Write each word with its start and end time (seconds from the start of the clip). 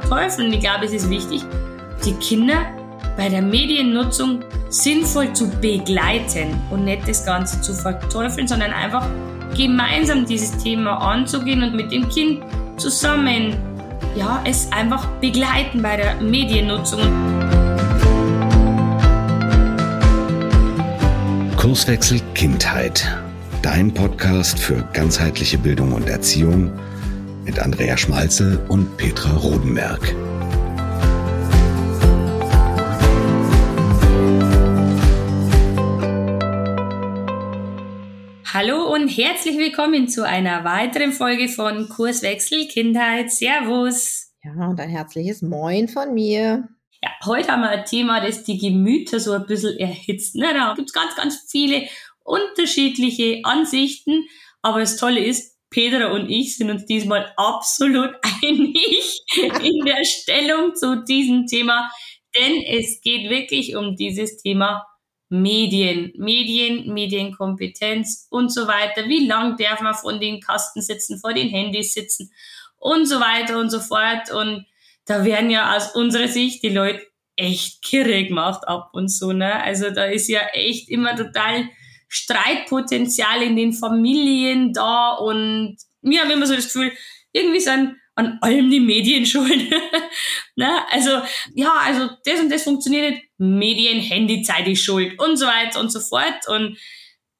verteufeln. 0.00 0.52
Ich 0.52 0.60
glaube, 0.60 0.84
es 0.84 0.92
ist 0.92 1.08
wichtig, 1.08 1.42
die 2.04 2.12
Kinder 2.14 2.66
bei 3.16 3.28
der 3.28 3.42
Mediennutzung 3.42 4.40
sinnvoll 4.68 5.32
zu 5.32 5.48
begleiten 5.60 6.60
und 6.70 6.84
nicht 6.84 7.08
das 7.08 7.24
Ganze 7.24 7.60
zu 7.60 7.72
verteufeln, 7.72 8.46
sondern 8.46 8.72
einfach 8.72 9.06
gemeinsam 9.56 10.26
dieses 10.26 10.56
Thema 10.58 10.98
anzugehen 10.98 11.62
und 11.62 11.74
mit 11.74 11.90
dem 11.92 12.08
Kind 12.08 12.42
zusammen 12.76 13.56
ja, 14.14 14.42
es 14.46 14.70
einfach 14.72 15.06
begleiten 15.20 15.82
bei 15.82 15.96
der 15.96 16.16
Mediennutzung. 16.16 17.00
Kurswechsel 21.56 22.20
Kindheit. 22.34 23.06
Dein 23.62 23.92
Podcast 23.92 24.58
für 24.58 24.86
ganzheitliche 24.92 25.58
Bildung 25.58 25.92
und 25.92 26.08
Erziehung 26.08 26.70
mit 27.46 27.60
Andrea 27.60 27.96
Schmalze 27.96 28.58
und 28.68 28.96
Petra 28.96 29.36
Rodenberg. 29.36 30.02
Hallo 38.52 38.92
und 38.92 39.08
herzlich 39.08 39.56
willkommen 39.58 40.08
zu 40.08 40.26
einer 40.26 40.64
weiteren 40.64 41.12
Folge 41.12 41.48
von 41.48 41.88
Kurswechsel 41.88 42.66
Kindheit. 42.66 43.30
Servus. 43.30 44.32
Ja, 44.42 44.66
und 44.66 44.80
ein 44.80 44.88
herzliches 44.88 45.40
Moin 45.40 45.86
von 45.86 46.14
mir. 46.14 46.68
Ja, 47.00 47.10
heute 47.26 47.52
haben 47.52 47.60
wir 47.60 47.68
ein 47.68 47.84
Thema, 47.84 48.26
das 48.26 48.42
die 48.42 48.58
Gemüter 48.58 49.20
so 49.20 49.32
ein 49.34 49.46
bisschen 49.46 49.78
erhitzt. 49.78 50.34
Ne? 50.34 50.52
Da 50.52 50.74
gibt's 50.74 50.92
ganz, 50.92 51.14
ganz 51.14 51.46
viele 51.48 51.86
unterschiedliche 52.24 53.40
Ansichten. 53.44 54.24
Aber 54.62 54.80
das 54.80 54.96
Tolle 54.96 55.24
ist, 55.24 55.55
Petra 55.70 56.12
und 56.12 56.28
ich 56.28 56.56
sind 56.56 56.70
uns 56.70 56.86
diesmal 56.86 57.32
absolut 57.36 58.10
einig 58.42 59.20
in 59.62 59.84
der 59.84 60.04
Stellung 60.04 60.74
zu 60.74 61.04
diesem 61.04 61.46
Thema. 61.46 61.90
Denn 62.36 62.62
es 62.62 63.00
geht 63.00 63.30
wirklich 63.30 63.76
um 63.76 63.96
dieses 63.96 64.36
Thema 64.42 64.86
Medien, 65.28 66.12
Medien, 66.16 66.92
Medienkompetenz 66.92 68.28
und 68.30 68.52
so 68.52 68.68
weiter. 68.68 69.08
Wie 69.08 69.26
lang 69.26 69.56
darf 69.56 69.80
man 69.80 69.94
von 69.94 70.20
den 70.20 70.40
Kasten 70.40 70.82
sitzen, 70.82 71.18
vor 71.18 71.32
den 71.32 71.48
Handys 71.48 71.94
sitzen 71.94 72.30
und 72.78 73.06
so 73.06 73.18
weiter 73.20 73.58
und 73.58 73.70
so 73.70 73.80
fort. 73.80 74.30
Und 74.30 74.66
da 75.06 75.24
werden 75.24 75.50
ja 75.50 75.76
aus 75.76 75.94
unserer 75.94 76.28
Sicht 76.28 76.62
die 76.62 76.68
Leute 76.68 77.04
echt 77.36 77.82
kirre 77.82 78.24
gemacht 78.24 78.66
ab 78.66 78.90
und 78.92 79.08
so, 79.08 79.32
ne? 79.32 79.62
Also 79.62 79.90
da 79.90 80.04
ist 80.04 80.28
ja 80.28 80.40
echt 80.52 80.88
immer 80.88 81.16
total 81.16 81.68
Streitpotenzial 82.08 83.42
in 83.42 83.56
den 83.56 83.72
Familien 83.72 84.72
da 84.72 85.14
und 85.14 85.76
mir 86.02 86.22
haben 86.22 86.30
immer 86.30 86.46
so 86.46 86.54
das 86.54 86.66
Gefühl, 86.66 86.92
irgendwie 87.32 87.60
sind 87.60 87.96
an 88.14 88.38
allem 88.40 88.70
die 88.70 88.80
Medien 88.80 89.26
schuld. 89.26 89.70
ne? 90.56 90.80
Also, 90.90 91.10
ja, 91.54 91.72
also 91.84 92.08
das 92.24 92.40
und 92.40 92.50
das 92.50 92.62
funktioniert 92.62 93.10
nicht. 93.10 93.22
Medien, 93.38 94.00
Handyzeit 94.00 94.66
ist 94.66 94.82
schuld 94.82 95.20
und 95.20 95.36
so 95.36 95.46
weiter 95.46 95.78
und 95.80 95.90
so 95.92 96.00
fort. 96.00 96.48
Und 96.48 96.78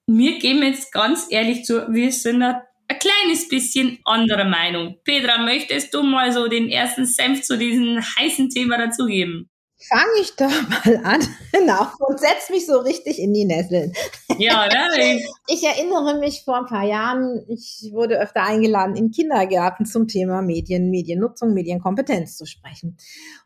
wir 0.07 0.39
geben 0.39 0.63
jetzt 0.63 0.93
ganz 0.93 1.27
ehrlich 1.31 1.65
zu, 1.65 1.87
wir 1.93 2.13
sind 2.13 2.41
da 2.41 2.63
ein 2.89 2.99
kleines 2.99 3.49
bisschen 3.49 3.99
anderer 4.05 4.45
Meinung. 4.45 4.97
Petra, 5.05 5.39
möchtest 5.39 5.95
du 5.95 6.03
mal 6.03 6.31
so 6.33 6.47
den 6.47 6.69
ersten 6.69 7.07
Senf 7.07 7.43
zu 7.43 7.57
diesem 7.57 7.99
heißen 8.01 8.51
Thema 8.51 8.79
dazugeben? 8.79 9.49
fange 9.89 10.21
ich 10.21 10.35
doch 10.37 10.51
mal 10.69 11.01
an. 11.05 11.21
Genau. 11.53 11.87
Und 11.99 12.21
setz 12.21 12.51
mich 12.51 12.67
so 12.67 12.79
richtig 12.81 13.19
in 13.19 13.33
die 13.33 13.45
Nesseln. 13.45 13.93
Ja, 14.39 14.67
ne? 14.97 15.21
Ich 15.49 15.63
erinnere 15.65 16.19
mich 16.19 16.43
vor 16.45 16.59
ein 16.59 16.67
paar 16.67 16.85
Jahren, 16.85 17.45
ich 17.49 17.91
wurde 17.93 18.19
öfter 18.19 18.43
eingeladen, 18.43 18.97
in 18.97 19.11
Kindergärten 19.11 19.87
zum 19.87 20.09
Thema 20.09 20.43
Medien, 20.43 20.91
Mediennutzung, 20.91 21.55
Medienkompetenz 21.55 22.37
zu 22.37 22.47
sprechen. 22.47 22.97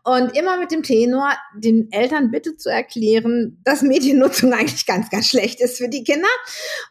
Und 0.03 0.37
immer 0.37 0.59
mit 0.59 0.71
dem 0.71 0.83
Tenor, 0.83 1.31
den 1.57 1.91
Eltern 1.93 2.31
bitte 2.31 2.57
zu 2.57 2.71
erklären, 2.71 3.61
dass 3.65 3.83
Mediennutzung 3.83 4.53
eigentlich 4.55 4.87
ganz, 4.87 5.11
ganz 5.11 5.29
schlecht 5.29 5.61
ist 5.61 5.79
für 5.79 5.89
die 5.89 6.05
Kinder. 6.05 6.29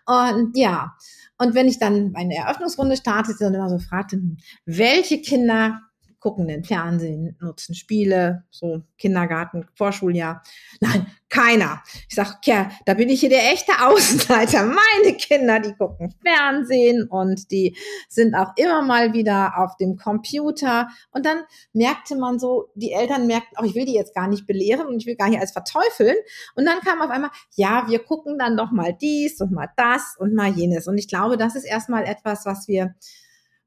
Und 0.06 0.58
ja. 0.58 0.96
Und 1.42 1.56
wenn 1.56 1.70
ich 1.70 1.80
dann 1.80 2.14
eine 2.16 2.36
Eröffnungsrunde 2.36 2.98
startete 2.98 3.48
und 3.48 3.54
immer 3.54 3.70
so 3.70 3.80
fragte, 3.80 4.18
hm, 4.18 4.38
welche 4.66 5.22
Kinder 5.22 5.80
gucken 6.20 6.48
den 6.48 6.64
Fernsehen, 6.64 7.38
nutzen 7.40 7.76
Spiele, 7.76 8.44
so 8.50 8.84
Kindergarten, 8.98 9.66
Vorschuljahr. 9.76 10.44
Nein, 10.82 11.08
keiner. 11.30 11.82
Ich 12.08 12.16
sage, 12.16 12.36
ja, 12.44 12.72
da 12.86 12.96
bin 12.96 13.10
ich 13.10 13.22
hier 13.22 13.30
der 13.30 13.52
echte 13.52 13.72
Außenseiter. 13.82 14.64
Meine 14.64 15.16
Kinder, 15.16 15.60
die 15.60 15.74
gucken 15.74 16.14
Fernsehen 16.24 17.08
und 17.08 17.52
die 17.52 17.78
sind 18.10 18.36
auch 18.36 18.54
immer 18.58 18.82
mal 18.82 19.14
wieder 19.14 19.58
auf 19.58 19.78
dem 19.78 19.96
Computer. 19.96 20.90
Und 21.12 21.26
dann 21.26 21.44
merkte 21.72 22.16
man 22.18 22.40
so, 22.40 22.70
die 22.76 22.92
Eltern 22.92 23.28
merkten, 23.28 23.58
auch 23.58 23.64
ich 23.64 23.76
will 23.76 23.86
die 23.86 23.94
jetzt 23.94 24.14
gar 24.14 24.28
nicht 24.28 24.46
belehren 24.48 24.88
und 24.88 24.98
ich 24.98 25.06
will 25.06 25.16
gar 25.16 25.30
nicht 25.30 25.40
alles 25.40 25.52
verteufeln. 25.52 26.16
Und 26.56 26.66
dann 26.66 26.80
kam 26.82 27.02
auf 27.02 27.10
einmal, 27.10 27.32
ja, 27.56 27.86
wir 27.88 28.00
gucken 28.00 28.38
dann 28.38 28.58
doch 28.58 28.72
mal 28.72 28.94
dies 28.94 29.40
und 29.40 29.52
mal 29.52 29.70
das 29.78 30.16
und 30.18 30.34
mal 30.34 30.52
jenes. 30.52 30.88
Und 30.88 30.98
ich 30.98 31.08
glaube, 31.08 31.38
das 31.38 31.56
ist 31.56 31.66
erstmal 31.66 32.04
etwas, 32.04 32.46
was 32.46 32.68
wir 32.68 32.96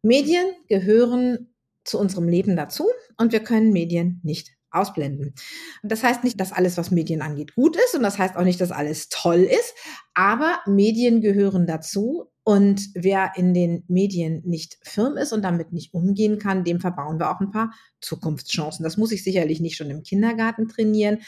Medien 0.02 0.46
gehören 0.68 1.51
zu 1.84 1.98
unserem 1.98 2.28
Leben 2.28 2.56
dazu 2.56 2.86
und 3.16 3.32
wir 3.32 3.40
können 3.40 3.72
Medien 3.72 4.20
nicht 4.22 4.52
ausblenden. 4.72 5.34
Das 5.82 6.02
heißt 6.02 6.24
nicht, 6.24 6.40
dass 6.40 6.52
alles, 6.52 6.76
was 6.78 6.90
Medien 6.90 7.22
angeht, 7.22 7.54
gut 7.54 7.76
ist 7.76 7.94
und 7.94 8.02
das 8.02 8.18
heißt 8.18 8.36
auch 8.36 8.44
nicht, 8.44 8.60
dass 8.60 8.70
alles 8.70 9.08
toll 9.08 9.40
ist, 9.40 9.74
aber 10.14 10.58
Medien 10.66 11.20
gehören 11.20 11.66
dazu 11.66 12.30
und 12.44 12.88
wer 12.94 13.32
in 13.36 13.54
den 13.54 13.84
Medien 13.86 14.42
nicht 14.44 14.78
firm 14.82 15.16
ist 15.16 15.32
und 15.32 15.42
damit 15.42 15.72
nicht 15.72 15.94
umgehen 15.94 16.38
kann, 16.38 16.64
dem 16.64 16.80
verbauen 16.80 17.20
wir 17.20 17.30
auch 17.30 17.40
ein 17.40 17.52
paar 17.52 17.72
Zukunftschancen. 18.00 18.82
Das 18.82 18.96
muss 18.96 19.12
ich 19.12 19.22
sicherlich 19.22 19.60
nicht 19.60 19.76
schon 19.76 19.90
im 19.90 20.02
Kindergarten 20.02 20.68
trainieren, 20.68 21.18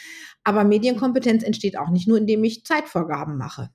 aber 0.43 0.63
Medienkompetenz 0.63 1.43
entsteht 1.43 1.77
auch 1.77 1.89
nicht 1.89 2.07
nur, 2.07 2.17
indem 2.17 2.43
ich 2.43 2.65
Zeitvorgaben 2.65 3.37
mache. 3.37 3.69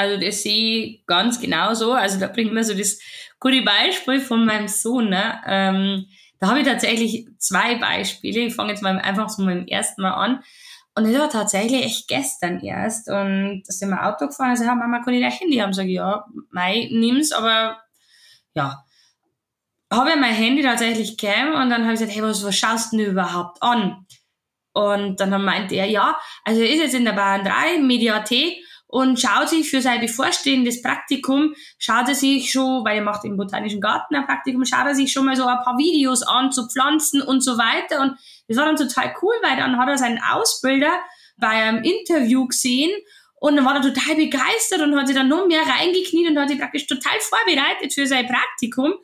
Also 0.00 0.18
das 0.18 0.42
sehe 0.42 0.84
ich 0.84 1.06
ganz 1.06 1.38
genauso. 1.38 1.92
Also 1.92 2.18
da 2.18 2.26
bringt 2.26 2.54
mir 2.54 2.64
so 2.64 2.72
das 2.72 2.98
gute 3.38 3.60
Beispiel 3.60 4.18
von 4.18 4.46
meinem 4.46 4.66
Sohn. 4.66 5.10
Ne? 5.10 5.42
Ähm, 5.46 6.06
da 6.38 6.48
habe 6.48 6.60
ich 6.60 6.66
tatsächlich 6.66 7.26
zwei 7.36 7.74
Beispiele. 7.74 8.40
Ich 8.40 8.54
fange 8.54 8.70
jetzt 8.70 8.82
mal 8.82 8.98
einfach 8.98 9.28
so 9.28 9.42
mit 9.42 9.54
dem 9.54 9.66
ersten 9.66 10.00
Mal 10.00 10.14
an. 10.14 10.42
Und 10.94 11.04
das 11.04 11.20
war 11.20 11.28
tatsächlich 11.28 11.84
echt 11.84 12.08
gestern 12.08 12.60
erst. 12.60 13.10
Und 13.10 13.62
da 13.66 13.72
sind 13.72 13.90
wir 13.90 14.06
Auto 14.06 14.26
gefahren. 14.26 14.48
Also, 14.48 14.64
Mama, 14.64 15.02
kann 15.04 15.12
ich 15.12 15.20
dein 15.20 15.32
Handy 15.32 15.58
haben? 15.58 15.74
Sag 15.74 15.84
ich, 15.84 15.92
ja, 15.92 16.24
mei, 16.50 16.88
nimm's, 16.90 17.30
aber 17.32 17.78
ja. 18.54 18.82
Habe 19.92 20.10
ich 20.10 20.16
mein 20.16 20.32
Handy 20.32 20.62
tatsächlich 20.62 21.18
gegeben 21.18 21.52
und 21.52 21.68
dann 21.68 21.82
habe 21.82 21.92
ich 21.92 22.00
gesagt, 22.00 22.16
hey, 22.16 22.22
was, 22.22 22.42
was 22.42 22.56
schaust 22.56 22.94
du 22.94 22.96
denn 22.96 23.10
überhaupt 23.10 23.62
an? 23.62 24.06
Und 24.72 25.20
dann 25.20 25.44
meinte 25.44 25.74
er, 25.74 25.86
ja, 25.86 26.18
also 26.44 26.62
er 26.62 26.70
ist 26.70 26.80
jetzt 26.80 26.94
in 26.94 27.04
der 27.04 27.12
Bahn 27.12 27.44
3 27.44 27.80
Mediathek 27.80 28.64
und 28.90 29.20
schaut 29.20 29.48
sich 29.48 29.70
für 29.70 29.80
sein 29.80 30.00
bevorstehendes 30.00 30.82
Praktikum, 30.82 31.54
schaut 31.78 32.08
er 32.08 32.14
sich 32.16 32.50
schon, 32.50 32.84
weil 32.84 32.98
er 32.98 33.04
macht 33.04 33.24
im 33.24 33.36
Botanischen 33.36 33.80
Garten 33.80 34.16
ein 34.16 34.26
Praktikum, 34.26 34.64
schaut 34.64 34.84
er 34.84 34.96
sich 34.96 35.12
schon 35.12 35.26
mal 35.26 35.36
so 35.36 35.46
ein 35.46 35.62
paar 35.62 35.78
Videos 35.78 36.22
an 36.22 36.50
zu 36.50 36.68
Pflanzen 36.68 37.22
und 37.22 37.40
so 37.40 37.56
weiter. 37.56 38.00
Und 38.00 38.16
das 38.48 38.56
war 38.56 38.64
dann 38.64 38.74
total 38.74 39.14
cool, 39.22 39.34
weil 39.42 39.56
dann 39.56 39.78
hat 39.78 39.88
er 39.88 39.96
seinen 39.96 40.20
Ausbilder 40.20 40.90
bei 41.36 41.48
einem 41.48 41.84
Interview 41.84 42.48
gesehen 42.48 42.90
und 43.36 43.54
dann 43.54 43.64
war 43.64 43.76
er 43.76 43.82
total 43.82 44.16
begeistert 44.16 44.80
und 44.80 44.98
hat 44.98 45.06
sich 45.06 45.16
dann 45.16 45.28
noch 45.28 45.46
mehr 45.46 45.62
reingekniet 45.62 46.28
und 46.28 46.38
hat 46.38 46.48
sich 46.48 46.58
praktisch 46.58 46.88
total 46.88 47.18
vorbereitet 47.20 47.94
für 47.94 48.08
sein 48.08 48.26
Praktikum. 48.26 48.94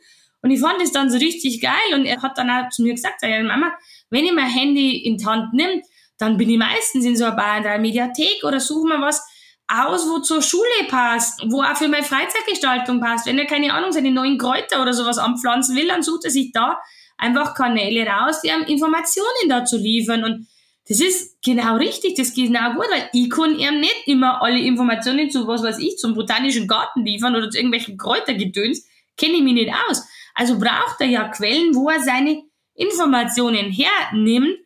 Und 0.41 0.51
ich 0.51 0.59
fand 0.59 0.81
das 0.81 0.91
dann 0.91 1.09
so 1.09 1.17
richtig 1.17 1.61
geil 1.61 1.93
und 1.93 2.05
er 2.05 2.21
hat 2.21 2.37
dann 2.37 2.49
auch 2.49 2.69
zu 2.69 2.83
mir 2.83 2.93
gesagt, 2.93 3.21
ja, 3.23 3.41
Mama, 3.41 3.71
wenn 4.09 4.25
ich 4.25 4.33
mein 4.33 4.49
Handy 4.49 4.97
in 4.97 5.17
die 5.17 5.25
Hand 5.25 5.53
nehme, 5.53 5.81
dann 6.17 6.37
bin 6.37 6.49
ich 6.49 6.57
meistens 6.57 7.05
in 7.05 7.15
so 7.15 7.25
einer 7.25 7.77
Mediathek 7.77 8.43
oder 8.43 8.59
suche 8.59 8.89
mir 8.89 9.01
was, 9.01 9.25
aus, 9.67 10.07
wo 10.07 10.19
zur 10.19 10.41
Schule 10.41 10.63
passt, 10.87 11.41
wo 11.49 11.61
auch 11.61 11.75
für 11.75 11.87
meine 11.87 12.03
Freizeitgestaltung 12.03 13.01
passt. 13.01 13.25
Wenn 13.25 13.37
er, 13.37 13.45
keine 13.45 13.73
Ahnung, 13.73 13.91
seine 13.91 14.11
neuen 14.11 14.37
Kräuter 14.37 14.81
oder 14.81 14.93
sowas 14.93 15.17
anpflanzen 15.17 15.75
will, 15.75 15.87
dann 15.87 16.03
sucht 16.03 16.25
er 16.25 16.31
sich 16.31 16.51
da 16.51 16.79
einfach 17.17 17.53
Kanäle 17.53 18.05
raus, 18.07 18.41
die 18.41 18.49
ihm 18.49 18.63
Informationen 18.63 19.49
dazu 19.49 19.77
liefern. 19.77 20.23
Und 20.23 20.47
das 20.87 21.01
ist 21.01 21.41
genau 21.43 21.75
richtig, 21.75 22.15
das 22.15 22.33
geht 22.33 22.47
genau 22.47 22.73
gut, 22.73 22.85
weil 22.89 23.09
ich 23.11 23.29
kann 23.29 23.59
ihm 23.59 23.81
nicht 23.81 24.07
immer 24.07 24.41
alle 24.41 24.59
Informationen 24.59 25.29
zu 25.29 25.47
was 25.47 25.63
weiß 25.63 25.79
ich, 25.79 25.97
zum 25.97 26.13
botanischen 26.13 26.67
Garten 26.67 27.03
liefern 27.03 27.35
oder 27.35 27.49
zu 27.49 27.57
irgendwelchen 27.57 27.97
Kräutergedöns, 27.97 28.87
kenne 29.17 29.33
ich 29.33 29.43
mich 29.43 29.53
nicht 29.53 29.73
aus. 29.89 30.03
Also 30.33 30.57
braucht 30.57 31.01
er 31.01 31.07
ja 31.07 31.27
Quellen, 31.27 31.75
wo 31.75 31.89
er 31.89 31.99
seine 31.99 32.43
Informationen 32.75 33.71
hernimmt. 33.71 34.59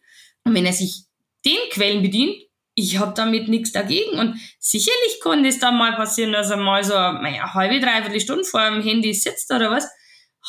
Und 0.44 0.54
wenn 0.54 0.66
er 0.66 0.74
sich 0.74 1.06
den 1.46 1.58
Quellen 1.72 2.04
bedient, 2.04 2.36
ich 2.76 3.00
habe 3.00 3.14
damit 3.16 3.48
nichts 3.48 3.72
dagegen. 3.72 4.18
Und 4.20 4.40
sicherlich 4.60 5.20
kann 5.22 5.44
das 5.44 5.60
dann 5.60 5.78
mal 5.78 5.96
passieren, 5.96 6.32
dass 6.32 6.50
er 6.50 6.58
mal 6.58 6.84
so 6.84 6.96
eine 6.96 7.54
halbe, 7.54 7.80
dreiviertel 7.80 8.20
Stunde 8.20 8.44
vor 8.44 8.70
dem 8.70 8.82
Handy 8.82 9.14
sitzt 9.14 9.52
oder 9.52 9.72
was. 9.72 9.90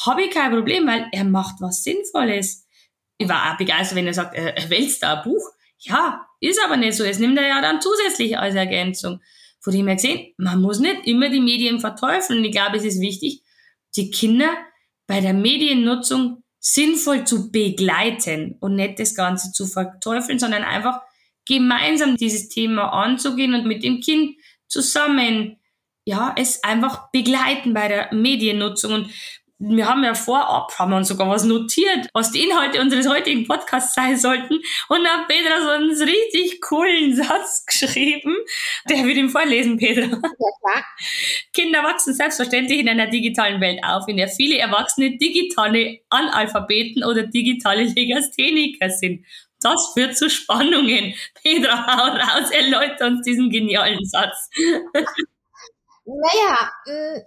Habe 0.07 0.23
ich 0.23 0.31
kein 0.31 0.53
Problem, 0.53 0.87
weil 0.87 1.07
er 1.13 1.25
macht 1.25 1.57
was 1.61 1.83
Sinnvolles. 1.83 2.67
Ich 3.19 3.29
war 3.29 3.53
auch 3.53 3.59
begeistert, 3.59 3.97
wenn 3.97 4.07
er 4.07 4.15
sagt, 4.15 4.35
er 4.35 4.71
wälzt 4.71 5.03
da 5.03 5.19
ein 5.19 5.25
Buch. 5.25 5.43
Ja, 5.79 6.27
ist 6.41 6.61
aber 6.65 6.77
nicht 6.77 6.95
so. 6.95 7.05
Es 7.05 7.19
nimmt 7.19 7.39
er 7.39 7.47
ja 7.47 7.61
dann 7.61 7.81
zusätzlich 7.81 8.39
als 8.39 8.55
Ergänzung. 8.55 9.21
Von 9.61 9.73
dem 9.73 9.87
her 9.87 9.97
gesehen, 9.97 10.33
man 10.39 10.61
muss 10.61 10.81
nicht 10.81 11.07
immer 11.07 11.29
die 11.29 11.41
Medien 11.41 11.81
verteufeln. 11.81 12.45
Ich 12.45 12.53
glaube, 12.53 12.77
es 12.77 12.85
ist 12.85 13.01
wichtig, 13.01 13.43
die 13.97 14.11
Kinder 14.11 14.51
bei 15.07 15.21
der 15.21 15.35
Mediennutzung 15.35 16.43
sinnvoll 16.59 17.25
zu 17.25 17.51
begleiten 17.51 18.57
und 18.61 18.77
nicht 18.77 18.99
das 18.99 19.15
Ganze 19.15 19.53
zu 19.53 19.67
verteufeln, 19.67 20.39
sondern 20.39 20.63
einfach 20.63 21.01
gemeinsam 21.52 22.16
dieses 22.16 22.49
Thema 22.49 22.93
anzugehen 22.93 23.54
und 23.54 23.66
mit 23.66 23.82
dem 23.82 24.00
Kind 24.00 24.37
zusammen 24.69 25.58
ja, 26.04 26.34
es 26.37 26.64
einfach 26.64 27.10
begleiten 27.12 27.75
bei 27.75 27.88
der 27.88 28.12
Mediennutzung. 28.12 28.93
Und 28.93 29.10
wir 29.58 29.88
haben 29.88 30.02
ja 30.02 30.14
vorab, 30.14 30.76
haben 30.76 30.90
wir 30.90 30.96
uns 30.96 31.06
sogar 31.06 31.28
was 31.28 31.44
notiert, 31.44 32.08
was 32.12 32.32
die 32.32 32.43
Inhalte 32.43 32.81
unseres 32.81 33.08
heutigen 33.08 33.46
Podcasts 33.46 33.94
sein 33.94 34.16
sollten. 34.16 34.54
Und 34.88 35.04
dann 35.04 35.20
hat 35.20 35.28
Petra 35.28 35.62
so 35.62 35.69
einen 35.69 35.93
richtig 36.02 36.60
coolen 36.60 37.14
Satz 37.14 37.64
geschrieben. 37.66 38.34
Der 38.90 39.04
wird 39.04 39.16
ihm 39.16 39.31
vorlesen, 39.31 39.78
Petra. 39.78 40.20
Ja. 40.64 40.84
Kinder 41.52 41.84
wachsen 41.84 42.14
selbstverständlich 42.14 42.81
in 42.81 42.88
einer 42.88 43.06
digitalen 43.06 43.60
Welt 43.60 43.81
auf, 43.84 44.08
in 44.08 44.16
der 44.16 44.28
viele 44.28 44.58
Erwachsene 44.58 45.16
digitale 45.19 46.00
Analphabeten 46.08 47.04
oder 47.04 47.25
digitale 47.25 47.84
Legastheniker 47.84 48.90
sind. 48.90 49.25
Das 49.62 49.93
führt 49.94 50.17
zu 50.17 50.29
Spannungen. 50.29 51.14
Petra, 51.43 51.87
hau 51.87 52.12
raus, 52.17 52.50
erläutert 52.50 53.00
uns 53.03 53.23
diesen 53.25 53.50
genialen 53.50 54.05
Satz. 54.05 54.50
Naja, 56.05 56.69
mm, 56.87 57.20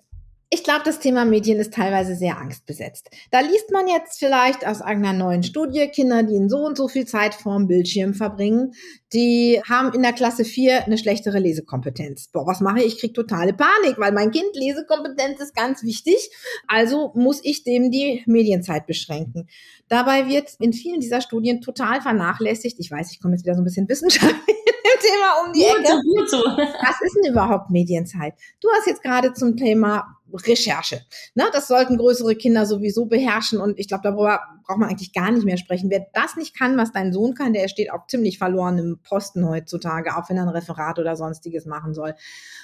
ich 0.55 0.63
glaube, 0.63 0.83
das 0.85 0.99
Thema 0.99 1.25
Medien 1.25 1.59
ist 1.59 1.73
teilweise 1.73 2.15
sehr 2.15 2.37
angstbesetzt. 2.37 3.09
Da 3.29 3.41
liest 3.41 3.71
man 3.73 3.89
jetzt 3.89 4.19
vielleicht 4.19 4.65
aus 4.65 4.81
einer 4.81 5.11
neuen 5.11 5.43
Studie, 5.43 5.89
Kinder, 5.89 6.23
die 6.23 6.35
in 6.35 6.47
so 6.47 6.59
und 6.59 6.77
so 6.77 6.87
viel 6.87 7.05
Zeit 7.05 7.35
vorm 7.35 7.67
Bildschirm 7.67 8.13
verbringen, 8.13 8.71
die 9.11 9.61
haben 9.67 9.93
in 9.93 10.01
der 10.01 10.13
Klasse 10.13 10.45
4 10.45 10.85
eine 10.85 10.97
schlechtere 10.97 11.39
Lesekompetenz. 11.39 12.29
Boah, 12.31 12.47
was 12.47 12.61
mache 12.61 12.79
ich? 12.79 12.85
Ich 12.85 12.99
kriege 12.99 13.11
totale 13.11 13.51
Panik, 13.51 13.97
weil 13.97 14.13
mein 14.13 14.31
Kind 14.31 14.55
Lesekompetenz 14.55 15.41
ist 15.41 15.53
ganz 15.53 15.83
wichtig. 15.83 16.29
Also 16.67 17.11
muss 17.15 17.41
ich 17.43 17.65
dem 17.65 17.91
die 17.91 18.23
Medienzeit 18.25 18.87
beschränken. 18.87 19.49
Dabei 19.89 20.29
wird 20.29 20.51
in 20.59 20.71
vielen 20.71 21.01
dieser 21.01 21.19
Studien 21.19 21.59
total 21.59 22.01
vernachlässigt. 22.01 22.77
Ich 22.79 22.89
weiß, 22.89 23.11
ich 23.11 23.21
komme 23.21 23.33
jetzt 23.33 23.43
wieder 23.43 23.55
so 23.55 23.61
ein 23.61 23.65
bisschen 23.65 23.89
wissenschaftlich 23.89 24.54
Thema 24.99 25.45
um 25.45 25.53
die 25.53 25.61
gut 25.61 25.79
Ecke. 25.79 26.01
gut 26.01 26.29
so. 26.29 26.37
Was 26.37 27.01
ist 27.01 27.15
denn 27.15 27.31
überhaupt 27.31 27.69
Medienzeit? 27.69 28.33
Du 28.61 28.69
hast 28.71 28.87
jetzt 28.87 29.03
gerade 29.03 29.33
zum 29.33 29.57
Thema 29.57 30.15
Recherche. 30.33 31.01
Ne, 31.35 31.45
das 31.53 31.67
sollten 31.67 31.97
größere 31.97 32.35
Kinder 32.35 32.65
sowieso 32.65 33.05
beherrschen 33.05 33.59
und 33.59 33.79
ich 33.79 33.87
glaube, 33.87 34.03
darüber 34.03 34.41
braucht 34.65 34.79
man 34.79 34.89
eigentlich 34.89 35.13
gar 35.13 35.31
nicht 35.31 35.45
mehr 35.45 35.57
sprechen. 35.57 35.89
Wer 35.89 36.07
das 36.13 36.35
nicht 36.35 36.57
kann, 36.57 36.77
was 36.77 36.91
dein 36.91 37.13
Sohn 37.13 37.35
kann, 37.35 37.53
der 37.53 37.67
steht 37.67 37.91
auf 37.91 38.07
ziemlich 38.07 38.37
verlorenem 38.37 38.99
Posten 39.03 39.47
heutzutage, 39.47 40.17
auch 40.17 40.29
wenn 40.29 40.37
er 40.37 40.43
ein 40.43 40.49
Referat 40.49 40.99
oder 40.99 41.15
sonstiges 41.15 41.65
machen 41.65 41.93
soll. 41.93 42.15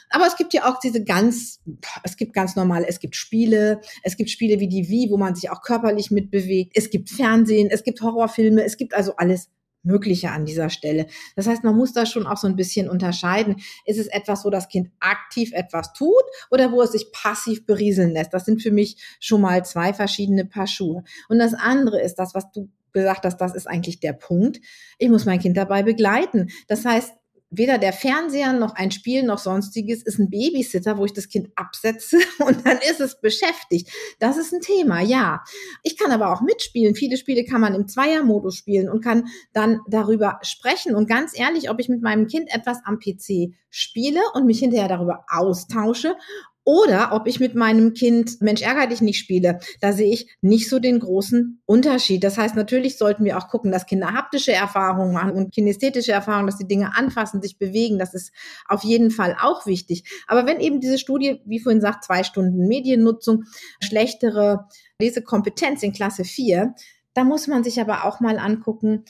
Aber 0.09 0.25
es 0.27 0.35
gibt 0.35 0.53
ja 0.53 0.69
auch 0.69 0.79
diese 0.79 1.03
ganz, 1.03 1.61
es 2.03 2.17
gibt 2.17 2.33
ganz 2.33 2.55
normale, 2.55 2.87
es 2.87 2.99
gibt 2.99 3.15
Spiele, 3.15 3.81
es 4.03 4.17
gibt 4.17 4.29
Spiele 4.29 4.59
wie 4.59 4.67
die 4.67 4.89
Wie, 4.89 5.09
wo 5.09 5.17
man 5.17 5.35
sich 5.35 5.49
auch 5.49 5.61
körperlich 5.61 6.11
mitbewegt, 6.11 6.73
es 6.75 6.89
gibt 6.89 7.09
Fernsehen, 7.09 7.69
es 7.71 7.83
gibt 7.83 8.01
Horrorfilme, 8.01 8.63
es 8.63 8.77
gibt 8.77 8.93
also 8.93 9.15
alles 9.15 9.49
Mögliche 9.83 10.31
an 10.31 10.45
dieser 10.45 10.69
Stelle. 10.69 11.07
Das 11.35 11.47
heißt, 11.47 11.63
man 11.63 11.75
muss 11.75 11.93
da 11.93 12.05
schon 12.05 12.27
auch 12.27 12.37
so 12.37 12.47
ein 12.47 12.55
bisschen 12.55 12.89
unterscheiden. 12.89 13.57
Ist 13.85 13.99
es 13.99 14.07
etwas, 14.07 14.45
wo 14.45 14.49
das 14.49 14.67
Kind 14.67 14.89
aktiv 14.99 15.51
etwas 15.53 15.93
tut 15.93 16.23
oder 16.49 16.71
wo 16.71 16.81
es 16.81 16.91
sich 16.91 17.11
passiv 17.11 17.65
berieseln 17.65 18.11
lässt? 18.11 18.33
Das 18.33 18.45
sind 18.45 18.61
für 18.61 18.71
mich 18.71 18.97
schon 19.19 19.41
mal 19.41 19.65
zwei 19.65 19.93
verschiedene 19.93 20.45
Paar 20.45 20.67
Schuhe. 20.67 21.03
Und 21.29 21.39
das 21.39 21.53
andere 21.53 22.01
ist 22.01 22.15
das, 22.15 22.35
was 22.35 22.51
du 22.51 22.69
gesagt 22.93 23.25
hast, 23.25 23.37
das 23.37 23.55
ist 23.55 23.67
eigentlich 23.67 23.99
der 23.99 24.13
Punkt. 24.13 24.59
Ich 24.97 25.09
muss 25.09 25.25
mein 25.25 25.39
Kind 25.39 25.57
dabei 25.57 25.83
begleiten. 25.83 26.49
Das 26.67 26.85
heißt, 26.85 27.13
weder 27.51 27.77
der 27.77 27.91
Fernseher 27.91 28.53
noch 28.53 28.75
ein 28.75 28.91
Spiel 28.91 29.23
noch 29.23 29.37
sonstiges 29.37 30.01
ist 30.03 30.19
ein 30.19 30.29
Babysitter, 30.29 30.97
wo 30.97 31.05
ich 31.05 31.13
das 31.13 31.27
Kind 31.27 31.49
absetze 31.55 32.17
und 32.39 32.65
dann 32.65 32.77
ist 32.77 33.01
es 33.01 33.19
beschäftigt. 33.19 33.91
Das 34.19 34.37
ist 34.37 34.53
ein 34.53 34.61
Thema, 34.61 35.01
ja. 35.01 35.43
Ich 35.83 35.97
kann 35.97 36.11
aber 36.11 36.31
auch 36.31 36.41
mitspielen. 36.41 36.95
Viele 36.95 37.17
Spiele 37.17 37.43
kann 37.43 37.61
man 37.61 37.75
im 37.75 37.87
Zweiermodus 37.87 38.55
spielen 38.55 38.89
und 38.89 39.03
kann 39.03 39.27
dann 39.53 39.81
darüber 39.87 40.39
sprechen. 40.41 40.95
Und 40.95 41.07
ganz 41.07 41.37
ehrlich, 41.37 41.69
ob 41.69 41.79
ich 41.79 41.89
mit 41.89 42.01
meinem 42.01 42.27
Kind 42.27 42.49
etwas 42.53 42.79
am 42.85 42.99
PC 42.99 43.53
spiele 43.69 44.21
und 44.33 44.45
mich 44.45 44.59
hinterher 44.59 44.87
darüber 44.87 45.25
austausche 45.29 46.15
oder 46.63 47.11
ob 47.13 47.27
ich 47.27 47.39
mit 47.39 47.55
meinem 47.55 47.93
Kind 47.93 48.39
Mensch 48.41 48.61
ärger 48.61 48.87
dich 48.87 49.01
nicht 49.01 49.19
spiele. 49.19 49.59
Da 49.79 49.93
sehe 49.93 50.11
ich 50.11 50.27
nicht 50.41 50.69
so 50.69 50.79
den 50.79 50.99
großen 50.99 51.61
Unterschied. 51.65 52.23
Das 52.23 52.37
heißt, 52.37 52.55
natürlich 52.55 52.97
sollten 52.97 53.23
wir 53.23 53.37
auch 53.37 53.47
gucken, 53.47 53.71
dass 53.71 53.87
Kinder 53.87 54.13
haptische 54.13 54.51
Erfahrungen 54.51 55.13
machen 55.13 55.31
und 55.31 55.53
kinästhetische 55.53 56.11
Erfahrungen, 56.11 56.45
dass 56.45 56.57
die 56.57 56.67
Dinge 56.67 56.95
anfassen, 56.95 57.41
sich 57.41 57.57
bewegen. 57.57 57.97
Das 57.97 58.13
ist 58.13 58.31
auf 58.67 58.83
jeden 58.83 59.09
Fall 59.09 59.35
auch 59.41 59.65
wichtig. 59.65 60.03
Aber 60.27 60.45
wenn 60.45 60.59
eben 60.59 60.79
diese 60.79 60.99
Studie, 60.99 61.41
wie 61.45 61.59
vorhin 61.59 61.81
sagt, 61.81 62.03
zwei 62.03 62.23
Stunden 62.23 62.67
Mediennutzung, 62.67 63.45
schlechtere 63.81 64.67
Lesekompetenz 64.99 65.81
in 65.81 65.93
Klasse 65.93 66.23
4, 66.23 66.75
da 67.13 67.23
muss 67.23 67.47
man 67.47 67.63
sich 67.63 67.81
aber 67.81 68.05
auch 68.05 68.19
mal 68.19 68.37
angucken, 68.37 69.03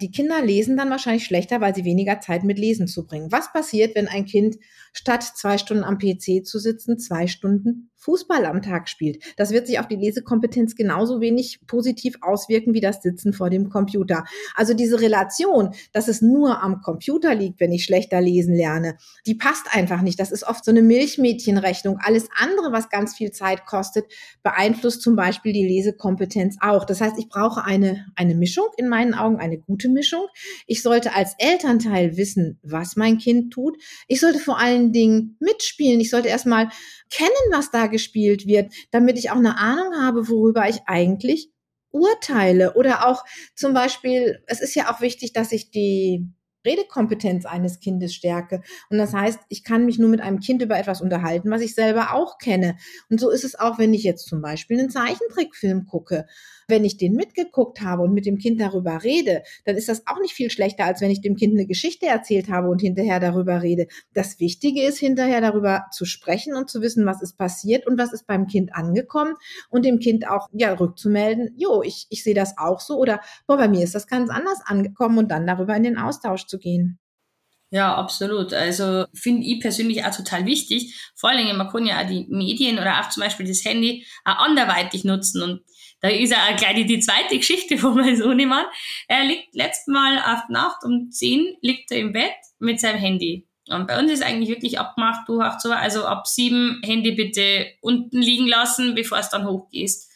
die 0.00 0.10
Kinder 0.10 0.44
lesen 0.44 0.76
dann 0.76 0.90
wahrscheinlich 0.90 1.24
schlechter, 1.24 1.60
weil 1.60 1.74
sie 1.74 1.84
weniger 1.84 2.20
Zeit 2.20 2.44
mit 2.44 2.58
Lesen 2.58 2.86
zubringen. 2.86 3.32
Was 3.32 3.52
passiert, 3.52 3.94
wenn 3.94 4.08
ein 4.08 4.26
Kind 4.26 4.56
statt 4.92 5.22
zwei 5.22 5.56
Stunden 5.56 5.84
am 5.84 5.98
PC 5.98 6.44
zu 6.44 6.58
sitzen, 6.58 6.98
zwei 6.98 7.26
Stunden 7.26 7.90
Fußball 7.96 8.44
am 8.44 8.62
Tag 8.62 8.88
spielt. 8.88 9.22
Das 9.36 9.50
wird 9.50 9.66
sich 9.66 9.78
auf 9.78 9.88
die 9.88 9.96
Lesekompetenz 9.96 10.76
genauso 10.76 11.20
wenig 11.20 11.60
positiv 11.66 12.16
auswirken 12.20 12.74
wie 12.74 12.80
das 12.80 13.02
Sitzen 13.02 13.32
vor 13.32 13.50
dem 13.50 13.68
Computer. 13.70 14.24
Also 14.54 14.74
diese 14.74 15.00
Relation, 15.00 15.70
dass 15.92 16.08
es 16.08 16.22
nur 16.22 16.62
am 16.62 16.82
Computer 16.82 17.34
liegt, 17.34 17.60
wenn 17.60 17.72
ich 17.72 17.84
schlechter 17.84 18.20
lesen 18.20 18.54
lerne, 18.54 18.96
die 19.26 19.34
passt 19.34 19.74
einfach 19.74 20.02
nicht. 20.02 20.20
Das 20.20 20.30
ist 20.30 20.46
oft 20.46 20.64
so 20.64 20.70
eine 20.70 20.82
Milchmädchenrechnung. 20.82 21.98
Alles 22.00 22.28
andere, 22.36 22.72
was 22.72 22.90
ganz 22.90 23.16
viel 23.16 23.32
Zeit 23.32 23.66
kostet, 23.66 24.06
beeinflusst 24.42 25.02
zum 25.02 25.16
Beispiel 25.16 25.52
die 25.52 25.66
Lesekompetenz 25.66 26.58
auch. 26.60 26.84
Das 26.84 27.00
heißt, 27.00 27.18
ich 27.18 27.28
brauche 27.28 27.64
eine, 27.64 28.06
eine 28.14 28.34
Mischung, 28.34 28.66
in 28.76 28.88
meinen 28.88 29.14
Augen 29.14 29.38
eine 29.38 29.58
gute 29.58 29.88
Mischung. 29.88 30.26
Ich 30.66 30.82
sollte 30.82 31.14
als 31.14 31.34
Elternteil 31.38 32.16
wissen, 32.16 32.58
was 32.62 32.96
mein 32.96 33.18
Kind 33.18 33.52
tut. 33.52 33.76
Ich 34.06 34.20
sollte 34.20 34.38
vor 34.38 34.58
allen 34.58 34.92
Dingen 34.92 35.36
mitspielen. 35.40 36.00
Ich 36.00 36.10
sollte 36.10 36.28
erstmal 36.28 36.68
kennen, 37.10 37.30
was 37.50 37.70
da 37.70 37.85
gespielt 37.88 38.46
wird, 38.46 38.72
damit 38.90 39.18
ich 39.18 39.30
auch 39.30 39.36
eine 39.36 39.58
Ahnung 39.58 39.94
habe, 40.00 40.28
worüber 40.28 40.68
ich 40.68 40.80
eigentlich 40.86 41.50
urteile. 41.90 42.74
Oder 42.74 43.06
auch 43.06 43.24
zum 43.54 43.74
Beispiel, 43.74 44.42
es 44.46 44.60
ist 44.60 44.74
ja 44.74 44.92
auch 44.92 45.00
wichtig, 45.00 45.32
dass 45.32 45.52
ich 45.52 45.70
die 45.70 46.26
Redekompetenz 46.66 47.46
eines 47.46 47.80
Kindes 47.80 48.14
stärke. 48.14 48.60
Und 48.90 48.98
das 48.98 49.14
heißt, 49.14 49.38
ich 49.48 49.62
kann 49.62 49.86
mich 49.86 49.98
nur 49.98 50.10
mit 50.10 50.20
einem 50.20 50.40
Kind 50.40 50.60
über 50.62 50.76
etwas 50.76 51.00
unterhalten, 51.00 51.50
was 51.50 51.62
ich 51.62 51.74
selber 51.74 52.12
auch 52.12 52.38
kenne. 52.38 52.76
Und 53.08 53.20
so 53.20 53.30
ist 53.30 53.44
es 53.44 53.58
auch, 53.58 53.78
wenn 53.78 53.94
ich 53.94 54.02
jetzt 54.02 54.26
zum 54.26 54.42
Beispiel 54.42 54.78
einen 54.78 54.90
Zeichentrickfilm 54.90 55.86
gucke. 55.86 56.26
Wenn 56.68 56.84
ich 56.84 56.96
den 56.96 57.14
mitgeguckt 57.14 57.80
habe 57.80 58.02
und 58.02 58.12
mit 58.12 58.26
dem 58.26 58.38
Kind 58.38 58.60
darüber 58.60 59.02
rede, 59.02 59.42
dann 59.64 59.76
ist 59.76 59.88
das 59.88 60.06
auch 60.06 60.20
nicht 60.20 60.34
viel 60.34 60.50
schlechter, 60.50 60.84
als 60.84 61.00
wenn 61.00 61.10
ich 61.10 61.20
dem 61.20 61.36
Kind 61.36 61.54
eine 61.54 61.66
Geschichte 61.66 62.06
erzählt 62.06 62.48
habe 62.48 62.68
und 62.68 62.80
hinterher 62.80 63.20
darüber 63.20 63.62
rede. 63.62 63.86
Das 64.12 64.40
Wichtige 64.40 64.82
ist, 64.82 64.98
hinterher 64.98 65.40
darüber 65.40 65.86
zu 65.92 66.04
sprechen 66.04 66.54
und 66.54 66.68
zu 66.68 66.82
wissen, 66.82 67.06
was 67.06 67.22
ist 67.22 67.36
passiert 67.38 67.86
und 67.86 67.98
was 67.98 68.12
ist 68.12 68.26
beim 68.26 68.46
Kind 68.46 68.74
angekommen 68.74 69.34
und 69.70 69.84
dem 69.84 70.00
Kind 70.00 70.28
auch 70.28 70.48
ja 70.52 70.72
rückzumelden, 70.72 71.54
jo, 71.56 71.82
ich, 71.82 72.06
ich 72.10 72.24
sehe 72.24 72.34
das 72.34 72.58
auch 72.58 72.80
so 72.80 72.96
oder 72.98 73.20
boah, 73.46 73.56
bei 73.56 73.68
mir 73.68 73.84
ist 73.84 73.94
das 73.94 74.06
ganz 74.06 74.30
anders 74.30 74.58
angekommen 74.64 75.18
und 75.18 75.30
dann 75.30 75.46
darüber 75.46 75.76
in 75.76 75.84
den 75.84 75.98
Austausch 75.98 76.46
zu 76.46 76.58
gehen. 76.58 76.98
Ja, 77.70 77.96
absolut. 77.96 78.52
Also 78.54 79.06
finde 79.12 79.44
ich 79.44 79.60
persönlich 79.60 80.04
auch 80.04 80.14
total 80.14 80.46
wichtig. 80.46 81.12
Vor 81.16 81.30
allem, 81.30 81.56
man 81.56 81.68
kann 81.68 81.84
ja 81.84 82.00
auch 82.00 82.06
die 82.06 82.26
Medien 82.28 82.78
oder 82.78 83.00
auch 83.00 83.08
zum 83.08 83.22
Beispiel 83.22 83.46
das 83.46 83.64
Handy 83.64 84.06
auch 84.24 84.38
anderweitig 84.38 85.04
nutzen. 85.04 85.42
Und 85.42 85.62
da 86.06 86.12
ist 86.12 86.30
ja 86.30 86.38
auch 86.48 86.56
gleich 86.56 86.86
die, 86.86 87.00
zweite 87.00 87.36
Geschichte 87.36 87.78
von 87.78 87.96
meinem 87.96 88.16
Sohnemann. 88.16 88.66
Er 89.08 89.24
liegt 89.24 89.54
letztes 89.54 89.88
Mal 89.88 90.18
auf 90.18 90.48
Nacht 90.48 90.84
um 90.84 91.10
10, 91.10 91.56
liegt 91.62 91.90
er 91.90 91.98
im 91.98 92.12
Bett 92.12 92.36
mit 92.60 92.80
seinem 92.80 92.98
Handy. 92.98 93.46
Und 93.68 93.88
bei 93.88 93.98
uns 93.98 94.12
ist 94.12 94.22
eigentlich 94.22 94.48
wirklich 94.48 94.78
abgemacht, 94.78 95.28
du 95.28 95.42
hast 95.42 95.62
so, 95.62 95.72
also 95.72 96.04
ab 96.04 96.28
sieben 96.28 96.80
Handy 96.84 97.12
bitte 97.12 97.66
unten 97.80 98.22
liegen 98.22 98.46
lassen, 98.46 98.94
bevor 98.94 99.18
es 99.18 99.30
dann 99.30 99.48
hochgehst. 99.48 100.08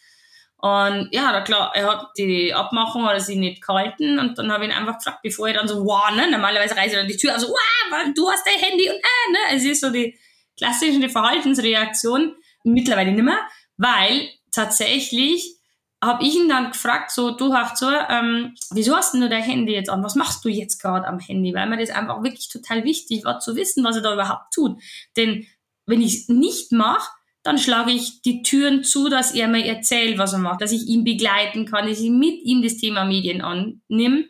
Und 0.59 1.09
ja, 1.11 1.33
da 1.33 1.41
klar, 1.41 1.73
er 1.75 1.91
hat 1.91 2.11
die 2.17 2.55
Abmachung 2.55 3.03
oder 3.03 3.19
sie 3.19 3.35
nicht 3.35 3.67
gehalten 3.67 4.21
und 4.21 4.39
dann 4.39 4.53
habe 4.53 4.65
ich 4.65 4.71
ihn 4.71 4.77
einfach 4.77 4.99
gefragt, 4.99 5.21
bevor 5.23 5.49
er 5.49 5.55
dann 5.55 5.67
so, 5.67 5.85
wow, 5.85 6.15
ne, 6.15 6.31
normalerweise 6.31 6.77
reißt 6.77 6.95
er 6.95 7.01
dann 7.01 7.09
die 7.09 7.17
Tür, 7.17 7.33
also, 7.33 7.49
wow, 7.49 8.05
du 8.15 8.31
hast 8.31 8.47
dein 8.47 8.63
Handy 8.63 8.89
und 8.89 8.97
äh, 8.97 9.33
ne, 9.33 9.57
es 9.57 9.65
ist 9.65 9.81
so 9.81 9.91
die 9.91 10.17
klassische 10.57 11.09
Verhaltensreaktion, 11.09 12.37
mittlerweile 12.63 13.11
nicht 13.11 13.25
mehr, 13.25 13.41
weil 13.79 14.29
tatsächlich 14.53 15.60
habe 16.03 16.25
ich 16.25 16.35
ihn 16.35 16.49
dann 16.49 16.71
gefragt, 16.71 17.11
so, 17.11 17.33
du 17.33 17.53
hast 17.53 17.77
so, 17.77 17.91
ähm, 17.91 18.55
wieso 18.71 18.97
hast 18.97 19.15
du 19.15 19.29
dein 19.29 19.43
Handy 19.43 19.73
jetzt 19.73 19.91
an? 19.91 20.03
Was 20.03 20.15
machst 20.15 20.45
du 20.45 20.49
jetzt 20.49 20.81
gerade 20.81 21.07
am 21.07 21.19
Handy? 21.19 21.53
Weil 21.53 21.69
mir 21.69 21.77
das 21.77 21.91
einfach 21.91 22.23
wirklich 22.23 22.49
total 22.49 22.85
wichtig 22.85 23.25
war 23.25 23.39
zu 23.39 23.55
wissen, 23.55 23.85
was 23.85 23.97
er 23.97 24.03
da 24.03 24.15
überhaupt 24.15 24.55
tut. 24.55 24.81
Denn 25.17 25.47
wenn 25.87 26.01
ich 26.01 26.15
es 26.15 26.29
nicht 26.29 26.73
mache, 26.73 27.11
dann 27.43 27.59
schlage 27.59 27.91
ich 27.91 28.23
die 28.23 28.43
Türen 28.43 28.83
zu, 28.85 29.09
dass 29.09 29.35
er 29.35 29.49
mir 29.49 29.65
erzählt, 29.65 30.19
was 30.19 30.33
er 30.33 30.39
macht, 30.39 30.61
dass 30.63 30.73
ich 30.73 30.87
ihn 30.87 31.05
begleiten 31.05 31.67
kann, 31.67 31.87
dass 31.87 32.01
ich 32.01 32.11
mit 32.11 32.43
ihm 32.45 32.63
das 32.63 32.77
Thema 32.77 33.05
Medien 33.05 33.43
annehme. 33.43 34.25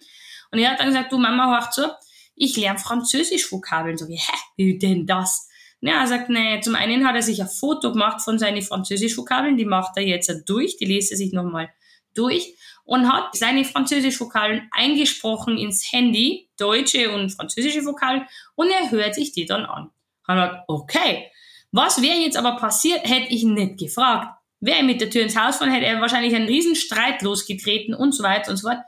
Und 0.53 0.59
er 0.59 0.71
hat 0.71 0.81
dann 0.81 0.89
gesagt, 0.89 1.13
du 1.13 1.19
Mama, 1.19 1.53
hör 1.53 1.71
zu, 1.71 1.89
ich 2.35 2.57
lerne 2.57 2.79
Französisch-Vokabeln. 2.79 3.99
So 3.99 4.09
wie, 4.09 4.17
hä, 4.17 4.33
wie 4.57 4.79
denn 4.79 5.07
das? 5.07 5.49
Ja, 5.83 6.01
er 6.01 6.07
sagt, 6.07 6.29
nee, 6.29 6.61
zum 6.61 6.75
einen 6.75 7.07
hat 7.07 7.17
er 7.17 7.23
sich 7.23 7.41
ein 7.41 7.49
Foto 7.49 7.93
gemacht 7.93 8.21
von 8.21 8.39
seinen 8.39 8.61
Französisch-Vokabeln, 8.61 9.57
die 9.57 9.65
macht 9.65 9.97
er 9.97 10.03
jetzt 10.03 10.31
durch, 10.47 10.77
die 10.77 10.85
lese 10.85 11.15
er 11.15 11.17
sich 11.17 11.33
nochmal 11.33 11.71
durch 12.15 12.55
und 12.85 13.11
hat 13.11 13.37
seine 13.37 13.65
französischen 13.65 14.21
Vokalen 14.21 14.69
eingesprochen 14.73 15.57
ins 15.57 15.91
Handy, 15.93 16.51
deutsche 16.59 17.13
und 17.13 17.31
französische 17.31 17.85
Vokalen, 17.87 18.27
und 18.57 18.69
er 18.69 18.91
hört 18.91 19.15
sich 19.15 19.33
die 19.33 19.47
dann 19.47 19.65
an. 19.65 19.91
Er 20.27 20.37
hat 20.37 20.65
okay, 20.69 21.31
was 21.73 22.03
wäre 22.03 22.19
jetzt 22.19 22.37
aber 22.37 22.57
passiert, 22.57 23.09
hätte 23.09 23.33
ich 23.33 23.45
nicht 23.45 23.79
gefragt. 23.79 24.37
Wäre 24.61 24.79
er 24.79 24.85
mit 24.85 25.01
der 25.01 25.09
Tür 25.09 25.23
ins 25.23 25.39
Haus 25.39 25.57
fallen, 25.57 25.71
hätte 25.71 25.87
er 25.87 26.01
wahrscheinlich 26.01 26.35
einen 26.35 26.47
riesen 26.47 26.77
Streit 26.77 27.23
losgetreten 27.23 27.95
und 27.95 28.13
so 28.13 28.23
weiter 28.23 28.51
und 28.51 28.57
so 28.57 28.69
fort. 28.69 28.81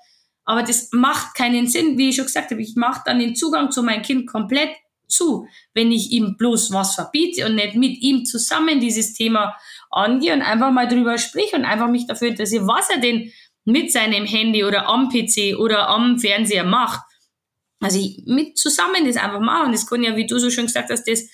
Aber 0.45 0.63
das 0.63 0.89
macht 0.93 1.35
keinen 1.35 1.69
Sinn, 1.69 1.97
wie 1.97 2.11
ich 2.11 2.17
schon 2.17 2.27
gesagt 2.27 2.51
habe. 2.51 2.61
Ich 2.61 2.75
mache 2.75 3.03
dann 3.07 3.21
den 3.21 3.37
Zugang 3.37 3.71
zu 3.71 3.83
meinem 3.83 4.03
Kind 4.03 4.27
komplett 4.27 4.71
zu, 5.13 5.47
wenn 5.75 5.93
ich 5.93 6.11
ihm 6.11 6.37
bloß 6.37 6.73
was 6.73 6.95
verbiete 6.95 7.47
und 7.47 7.55
nicht 7.55 7.75
mit 7.75 8.01
ihm 8.03 8.25
zusammen 8.25 8.81
dieses 8.81 9.13
Thema 9.13 9.57
angehe 9.91 10.33
und 10.33 10.43
einfach 10.43 10.71
mal 10.71 10.89
drüber 10.89 11.19
sprich 11.19 11.53
und 11.53 11.65
einfach 11.65 11.89
mich 11.89 12.07
dafür 12.07 12.29
interessiere, 12.29 12.67
was 12.67 12.91
er 12.91 12.99
denn 12.99 13.31
mit 13.65 13.93
seinem 13.93 14.25
Handy 14.25 14.65
oder 14.65 14.89
am 14.89 15.09
PC 15.09 15.57
oder 15.59 15.89
am 15.89 16.19
Fernseher 16.19 16.65
macht. 16.65 17.01
Also 17.81 17.99
ich 17.99 18.23
mit 18.27 18.59
zusammen 18.59 19.07
das 19.07 19.17
einfach 19.17 19.41
machen. 19.41 19.73
Das 19.73 19.87
kann 19.87 20.03
ja, 20.03 20.17
wie 20.17 20.27
du 20.27 20.39
so 20.39 20.51
schon 20.51 20.67
gesagt 20.67 20.91
hast, 20.91 21.07
das 21.07 21.29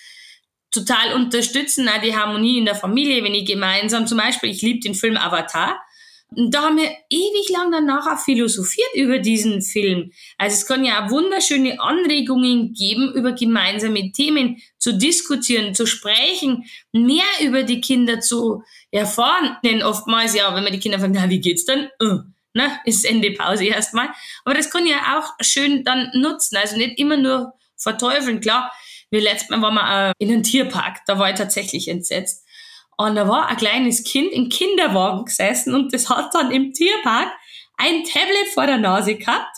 total 0.71 1.15
unterstützen, 1.15 1.89
auch 1.89 2.01
die 2.01 2.17
Harmonie 2.17 2.59
in 2.59 2.65
der 2.65 2.75
Familie, 2.75 3.25
wenn 3.25 3.35
ich 3.35 3.47
gemeinsam, 3.47 4.07
zum 4.07 4.19
Beispiel, 4.19 4.51
ich 4.51 4.63
liebe 4.63 4.81
den 4.81 4.95
Film 4.95 5.17
Avatar, 5.17 5.81
da 6.31 6.63
haben 6.63 6.77
wir 6.77 6.91
ewig 7.09 7.49
lang 7.51 7.73
danach 7.73 8.07
auch 8.07 8.23
philosophiert 8.23 8.95
über 8.95 9.19
diesen 9.19 9.63
Film. 9.63 10.13
Also 10.37 10.55
es 10.55 10.67
kann 10.67 10.85
ja 10.85 11.05
auch 11.07 11.11
wunderschöne 11.11 11.81
Anregungen 11.81 12.75
geben, 12.75 13.13
über 13.15 13.33
gemeinsame 13.33 14.13
Themen 14.13 14.61
zu 14.79 14.99
diskutieren, 14.99 15.75
zu 15.75 15.87
sprechen, 15.87 16.65
mehr 16.93 17.25
über 17.43 17.63
die 17.63 17.81
Kinder 17.81 18.21
zu 18.21 18.63
erfahren. 18.91 19.57
Denn 19.65 19.83
oftmals, 19.83 20.35
ja, 20.35 20.55
wenn 20.55 20.65
man 20.65 20.73
die 20.73 20.81
Kinder 20.81 20.99
fragt, 20.99 21.15
na, 21.15 21.31
wie 21.31 21.41
geht's 21.41 21.65
dann? 21.65 21.89
Uh, 22.03 22.21
ne, 22.53 22.79
ist 22.85 23.09
Ende 23.09 23.31
Pause 23.33 23.65
erstmal. 23.65 24.11
Aber 24.45 24.55
das 24.55 24.71
kann 24.71 24.87
ja 24.87 25.19
auch 25.19 25.33
schön 25.41 25.83
dann 25.83 26.11
nutzen. 26.13 26.57
Also 26.57 26.77
nicht 26.77 26.99
immer 26.99 27.17
nur 27.17 27.55
verteufeln. 27.77 28.41
Klar, 28.41 28.71
wir 29.11 29.23
letztes 29.23 29.49
Mal 29.49 29.63
waren 29.63 29.75
wir 29.75 30.13
in 30.19 30.31
einem 30.31 30.43
Tierpark, 30.43 30.99
da 31.07 31.19
war 31.19 31.31
ich 31.31 31.37
tatsächlich 31.37 31.89
entsetzt. 31.89 32.45
Und 32.99 33.15
da 33.15 33.29
war 33.29 33.49
ein 33.49 33.57
kleines 33.57 34.03
Kind 34.03 34.33
im 34.33 34.49
Kinderwagen 34.49 35.25
gesessen 35.25 35.73
und 35.73 35.95
das 35.95 36.11
hat 36.11 36.35
dann 36.35 36.51
im 36.51 36.73
Tierpark 36.73 37.33
ein 37.77 38.03
Tablet 38.03 38.49
vor 38.53 38.67
der 38.67 38.79
Nase 38.79 39.15
gehabt. 39.15 39.57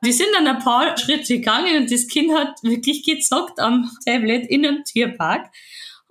Wir 0.00 0.12
sind 0.12 0.28
dann 0.32 0.46
ein 0.46 0.60
paar 0.60 0.96
Schritte 0.96 1.34
gegangen 1.38 1.76
und 1.76 1.90
das 1.90 2.06
Kind 2.06 2.32
hat 2.32 2.62
wirklich 2.62 3.04
gezockt 3.04 3.58
am 3.58 3.90
Tablet 4.04 4.48
in 4.48 4.64
einem 4.64 4.84
Tierpark. 4.84 5.50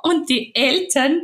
Und 0.04 0.30
die 0.30 0.54
Eltern 0.54 1.22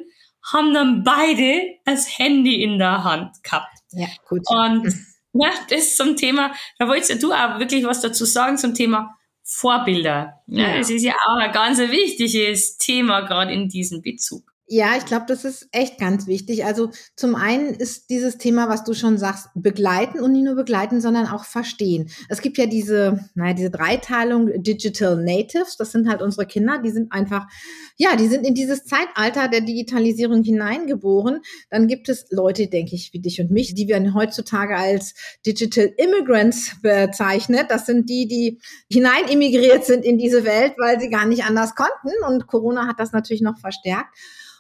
haben 0.54 0.74
dann 0.74 1.04
beide 1.04 1.76
das 1.84 2.18
Handy 2.18 2.64
in 2.64 2.80
der 2.80 3.04
Hand 3.04 3.44
gehabt. 3.44 3.78
Ja, 3.92 4.08
gut. 4.30 4.44
Und 4.48 4.94
ja, 5.34 5.50
das 5.70 5.98
zum 5.98 6.16
Thema, 6.16 6.54
da 6.80 6.88
wolltest 6.88 7.22
du 7.22 7.34
auch 7.34 7.60
wirklich 7.60 7.84
was 7.84 8.00
dazu 8.00 8.24
sagen 8.24 8.58
zum 8.58 8.74
Thema 8.74 9.18
Vorbilder. 9.44 10.42
Ja, 10.48 10.70
ja. 10.70 10.78
Das 10.78 10.90
ist 10.90 11.04
ja 11.04 11.16
auch 11.28 11.38
ein 11.38 11.52
ganz 11.52 11.80
wichtiges 11.80 12.78
Thema 12.78 13.22
gerade 13.22 13.52
in 13.52 13.68
diesem 13.68 14.02
Bezug. 14.02 14.54
Ja, 14.70 14.98
ich 14.98 15.06
glaube, 15.06 15.24
das 15.30 15.46
ist 15.46 15.70
echt 15.72 15.98
ganz 15.98 16.28
wichtig. 16.28 16.66
Also 16.66 16.92
zum 17.16 17.36
einen 17.36 17.70
ist 17.74 18.10
dieses 18.10 18.38
Thema, 18.38 18.68
was 18.68 18.84
du 18.84 18.94
schon 18.94 19.18
sagst, 19.18 19.48
begleiten 19.56 20.20
und 20.20 20.34
nicht 20.34 20.44
nur 20.44 20.56
begleiten, 20.56 21.00
sondern 21.00 21.26
auch 21.26 21.46
verstehen. 21.46 22.10
Es 22.28 22.42
gibt 22.42 22.58
ja 22.58 22.66
diese, 22.66 23.30
naja, 23.34 23.54
diese 23.54 23.70
Dreiteilung 23.70 24.62
Digital 24.62 25.24
Natives. 25.24 25.78
Das 25.78 25.94
sind 25.94 26.10
halt 26.10 26.22
unsere 26.22 26.46
Kinder. 26.46 26.82
Die 26.84 26.90
sind 26.90 27.14
einfach, 27.14 27.48
ja, 27.96 28.18
die 28.18 28.28
sind 28.28 28.46
in 28.46 28.56
dieses 28.56 28.84
Zeitalter 28.84 29.48
der 29.48 29.62
Digitalisierung 29.62 30.44
hineingeboren. 30.44 31.40
Dann 31.70 31.88
gibt 31.88 32.10
es 32.10 32.26
Leute, 32.32 32.68
denke 32.68 32.94
ich, 32.96 33.14
wie 33.14 33.20
dich 33.20 33.40
und 33.40 33.52
mich, 33.52 33.74
die 33.74 33.88
werden 33.88 34.14
heutzutage 34.14 34.76
als 34.76 35.14
Digital 35.46 35.94
Immigrants 35.96 36.76
bezeichnet. 36.82 37.68
Das 37.70 37.86
sind 37.86 38.10
die, 38.10 38.28
die 38.28 38.60
hinein 38.92 39.30
immigriert 39.30 39.86
sind 39.86 40.04
in 40.04 40.18
diese 40.18 40.44
Welt, 40.44 40.74
weil 40.78 41.00
sie 41.00 41.10
gar 41.10 41.26
nicht 41.26 41.46
anders 41.46 41.74
konnten. 41.74 42.12
Und 42.28 42.48
Corona 42.48 42.86
hat 42.86 43.00
das 43.00 43.14
natürlich 43.14 43.42
noch 43.42 43.58
verstärkt. 43.60 44.14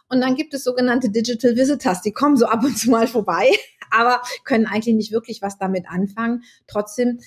Und 0.09 0.21
dann 0.21 0.35
gibt 0.35 0.53
es 0.53 0.63
sogenannte 0.63 1.09
Digital 1.09 1.55
Visitors, 1.55 2.01
die 2.01 2.11
kommen 2.11 2.37
so 2.37 2.45
ab 2.45 2.63
und 2.63 2.77
zu 2.77 2.89
mal 2.89 3.07
vorbei, 3.07 3.49
aber 3.91 4.21
können 4.43 4.65
eigentlich 4.65 4.95
nicht 4.95 5.11
wirklich 5.11 5.41
was 5.41 5.57
damit 5.57 5.89
anfangen. 5.89 6.43
Trotzdem 6.67 7.19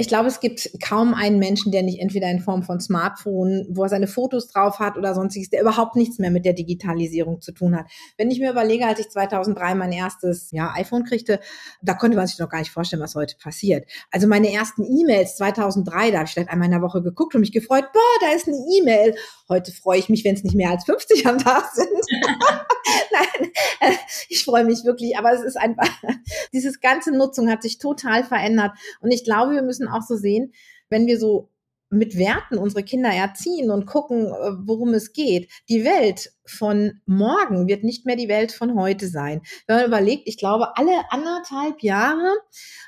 ich 0.00 0.06
glaube, 0.06 0.28
es 0.28 0.38
gibt 0.38 0.70
kaum 0.80 1.12
einen 1.12 1.40
Menschen, 1.40 1.72
der 1.72 1.82
nicht 1.82 2.00
entweder 2.00 2.30
in 2.30 2.38
Form 2.38 2.62
von 2.62 2.80
Smartphone, 2.80 3.66
wo 3.68 3.82
er 3.82 3.88
seine 3.88 4.06
Fotos 4.06 4.46
drauf 4.46 4.78
hat 4.78 4.96
oder 4.96 5.12
sonstiges, 5.12 5.50
der 5.50 5.60
überhaupt 5.60 5.96
nichts 5.96 6.20
mehr 6.20 6.30
mit 6.30 6.44
der 6.44 6.52
Digitalisierung 6.52 7.40
zu 7.40 7.50
tun 7.50 7.76
hat. 7.76 7.86
Wenn 8.16 8.30
ich 8.30 8.38
mir 8.38 8.52
überlege, 8.52 8.86
als 8.86 9.00
ich 9.00 9.10
2003 9.10 9.74
mein 9.74 9.90
erstes 9.90 10.52
ja, 10.52 10.72
iPhone 10.76 11.02
kriegte, 11.02 11.40
da 11.82 11.94
konnte 11.94 12.16
man 12.16 12.28
sich 12.28 12.38
noch 12.38 12.48
gar 12.48 12.60
nicht 12.60 12.70
vorstellen, 12.70 13.02
was 13.02 13.16
heute 13.16 13.34
passiert. 13.42 13.88
Also 14.12 14.28
meine 14.28 14.52
ersten 14.52 14.84
E-Mails 14.84 15.34
2003, 15.36 16.12
da 16.12 16.18
habe 16.18 16.26
ich 16.28 16.32
vielleicht 16.32 16.50
einmal 16.50 16.66
in 16.66 16.72
der 16.72 16.82
Woche 16.82 17.02
geguckt 17.02 17.34
und 17.34 17.40
mich 17.40 17.52
gefreut, 17.52 17.86
boah, 17.92 18.00
da 18.20 18.36
ist 18.36 18.46
eine 18.46 18.56
E-Mail. 18.78 19.16
Heute 19.48 19.72
freue 19.72 19.98
ich 19.98 20.08
mich, 20.08 20.24
wenn 20.24 20.36
es 20.36 20.44
nicht 20.44 20.54
mehr 20.54 20.70
als 20.70 20.84
50 20.84 21.26
am 21.26 21.38
Tag 21.38 21.72
sind. 21.74 21.88
Nein, 23.10 23.50
äh, 23.80 23.94
ich 24.28 24.44
freue 24.44 24.64
mich 24.64 24.84
wirklich, 24.84 25.18
aber 25.18 25.32
es 25.32 25.42
ist 25.42 25.56
einfach, 25.56 25.90
dieses 26.52 26.80
ganze 26.80 27.10
Nutzung 27.10 27.50
hat 27.50 27.62
sich 27.62 27.78
total 27.78 28.22
verändert 28.22 28.72
und 29.00 29.10
ich 29.10 29.24
glaube, 29.24 29.54
wir 29.54 29.62
müssen 29.62 29.87
auch 29.88 30.02
so 30.02 30.16
sehen, 30.16 30.52
wenn 30.88 31.06
wir 31.06 31.18
so 31.18 31.50
mit 31.90 32.18
Werten 32.18 32.58
unsere 32.58 32.82
Kinder 32.82 33.10
erziehen 33.10 33.70
und 33.70 33.86
gucken, 33.86 34.26
äh, 34.26 34.52
worum 34.66 34.92
es 34.92 35.12
geht. 35.12 35.50
Die 35.68 35.84
Welt 35.84 36.32
von 36.44 37.00
morgen 37.06 37.66
wird 37.66 37.82
nicht 37.82 38.04
mehr 38.04 38.16
die 38.16 38.28
Welt 38.28 38.52
von 38.52 38.74
heute 38.74 39.08
sein. 39.08 39.40
Wenn 39.66 39.76
man 39.76 39.86
überlegt, 39.86 40.22
ich 40.26 40.36
glaube, 40.36 40.76
alle 40.76 40.92
anderthalb 41.10 41.82
Jahre 41.82 42.30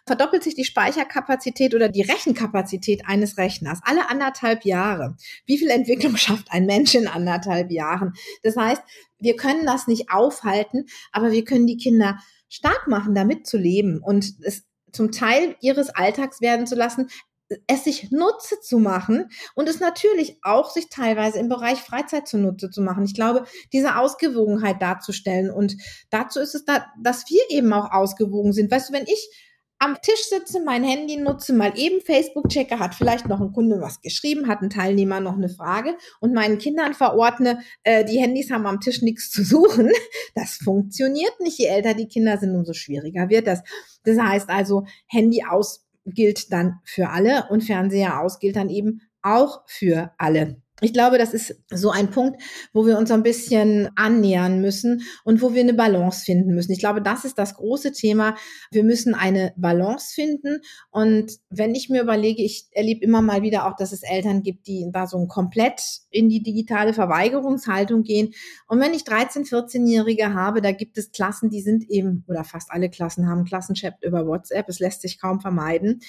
verdoppelt 0.07 0.42
sich 0.42 0.54
die 0.54 0.64
Speicherkapazität 0.64 1.75
oder 1.75 1.88
die 1.88 2.02
Rechenkapazität 2.02 3.02
eines 3.07 3.38
Rechners. 3.38 3.80
Alle 3.85 4.11
anderthalb 4.11 4.64
Jahre. 4.64 5.16
Wie 5.47 5.59
viel 5.59 5.71
Entwicklung 5.71 6.16
schafft 6.19 6.49
ein 6.50 6.66
Mensch 6.66 6.95
in 6.95 7.09
anderthalb 7.09 7.71
Jahren? 7.71 8.12
Das 8.42 8.57
heißt, 8.57 8.83
wir 9.19 9.37
können 9.37 9.64
das 9.64 9.87
nicht 9.87 10.11
aufhalten, 10.11 10.87
aber 11.12 11.33
wir 11.33 11.45
können 11.45 11.66
die 11.66 11.76
Kinder 11.78 12.19
stark 12.49 12.88
machen, 12.88 13.14
damit 13.14 13.47
zu 13.47 13.57
leben 13.57 14.00
und 14.02 14.35
es 14.42 14.64
zum 14.92 15.12
Teil 15.12 15.56
ihres 15.61 15.90
Alltags 15.90 16.40
werden 16.40 16.66
zu 16.66 16.75
lassen, 16.75 17.09
es 17.66 17.85
sich 17.85 18.11
Nutze 18.11 18.61
zu 18.61 18.78
machen 18.78 19.28
und 19.54 19.68
es 19.68 19.80
natürlich 19.80 20.38
auch 20.42 20.70
sich 20.70 20.88
teilweise 20.88 21.38
im 21.38 21.49
Bereich 21.49 21.80
Freizeit 21.80 22.28
zunutze 22.28 22.70
zu 22.70 22.80
machen. 22.80 23.04
Ich 23.04 23.14
glaube, 23.14 23.44
diese 23.73 23.97
Ausgewogenheit 23.97 24.80
darzustellen 24.80 25.50
und 25.50 25.76
dazu 26.11 26.38
ist 26.38 26.54
es 26.54 26.64
da, 26.64 26.87
dass 27.02 27.28
wir 27.28 27.42
eben 27.50 27.73
auch 27.73 27.90
ausgewogen 27.90 28.52
sind. 28.52 28.70
Weißt 28.70 28.90
du, 28.90 28.92
wenn 28.92 29.06
ich 29.06 29.50
am 29.80 29.96
Tisch 30.02 30.28
sitze, 30.28 30.62
mein 30.62 30.84
Handy 30.84 31.16
nutze, 31.16 31.54
mal 31.54 31.72
eben 31.75 32.02
Facebook 32.02 32.50
checke, 32.50 32.78
hat 32.78 32.94
vielleicht 32.94 33.26
noch 33.26 33.40
ein 33.40 33.52
Kunde 33.52 33.80
was 33.80 34.02
geschrieben, 34.02 34.46
hat 34.46 34.60
ein 34.60 34.68
Teilnehmer 34.68 35.20
noch 35.20 35.37
eine 35.37 35.49
Frage 35.49 35.96
und 36.20 36.34
meinen 36.34 36.58
Kindern 36.58 36.92
verordne, 36.92 37.60
äh, 37.82 38.04
die 38.04 38.18
Handys 38.18 38.50
haben 38.50 38.66
am 38.66 38.80
Tisch 38.80 39.00
nichts 39.02 39.30
zu 39.30 39.42
suchen. 39.42 39.90
Das 40.34 40.56
funktioniert 40.56 41.40
nicht. 41.40 41.58
Je 41.58 41.66
älter 41.66 41.94
die 41.94 42.06
Kinder 42.06 42.38
sind, 42.38 42.54
umso 42.54 42.72
schwieriger 42.72 43.28
wird 43.28 43.46
das. 43.46 43.62
Das 44.04 44.18
heißt 44.18 44.49
also, 44.49 44.84
Handy 45.06 45.42
aus 45.49 45.87
gilt 46.04 46.52
dann 46.52 46.78
für 46.84 47.08
alle 47.08 47.46
und 47.50 47.62
Fernseher 47.62 48.20
aus 48.20 48.38
gilt 48.38 48.56
dann 48.56 48.68
eben 48.68 49.00
auch 49.22 49.62
für 49.66 50.12
alle 50.18 50.62
ich 50.80 50.92
glaube, 50.92 51.18
das 51.18 51.34
ist 51.34 51.56
so 51.70 51.90
ein 51.90 52.10
Punkt, 52.10 52.42
wo 52.72 52.87
wir 52.87 52.99
uns 52.99 53.10
ein 53.10 53.22
bisschen 53.22 53.90
annähern 53.96 54.60
müssen 54.60 55.02
und 55.25 55.42
wo 55.42 55.54
wir 55.54 55.60
eine 55.60 55.75
Balance 55.75 56.25
finden 56.25 56.54
müssen. 56.54 56.72
Ich 56.72 56.78
glaube, 56.78 57.02
das 57.02 57.25
ist 57.25 57.38
das 57.38 57.54
große 57.54 57.92
Thema. 57.92 58.37
Wir 58.70 58.84
müssen 58.84 59.14
eine 59.14 59.52
Balance 59.56 60.12
finden. 60.14 60.60
Und 60.90 61.32
wenn 61.50 61.75
ich 61.75 61.88
mir 61.88 62.02
überlege, 62.02 62.42
ich 62.42 62.68
erlebe 62.72 63.04
immer 63.04 63.22
mal 63.22 63.42
wieder 63.42 63.66
auch, 63.66 63.76
dass 63.76 63.92
es 63.92 64.02
Eltern 64.02 64.42
gibt, 64.42 64.66
die 64.66 64.88
da 64.92 65.06
so 65.06 65.26
komplett 65.26 65.82
in 66.10 66.28
die 66.28 66.42
digitale 66.42 66.92
Verweigerungshaltung 66.92 68.02
gehen. 68.02 68.32
Und 68.66 68.80
wenn 68.80 68.94
ich 68.94 69.04
13, 69.04 69.44
14-Jährige 69.44 70.34
habe, 70.34 70.60
da 70.60 70.72
gibt 70.72 70.99
es 70.99 71.12
Klassen, 71.12 71.50
die 71.50 71.60
sind 71.60 71.88
eben, 71.90 72.25
oder 72.28 72.44
fast 72.44 72.70
alle 72.70 72.90
Klassen 72.90 73.28
haben 73.28 73.44
Klassenchat 73.44 73.94
über 74.02 74.26
WhatsApp. 74.26 74.68
Es 74.68 74.80
lässt 74.80 75.02
sich 75.02 75.20
kaum 75.20 75.40
vermeiden. 75.40 76.00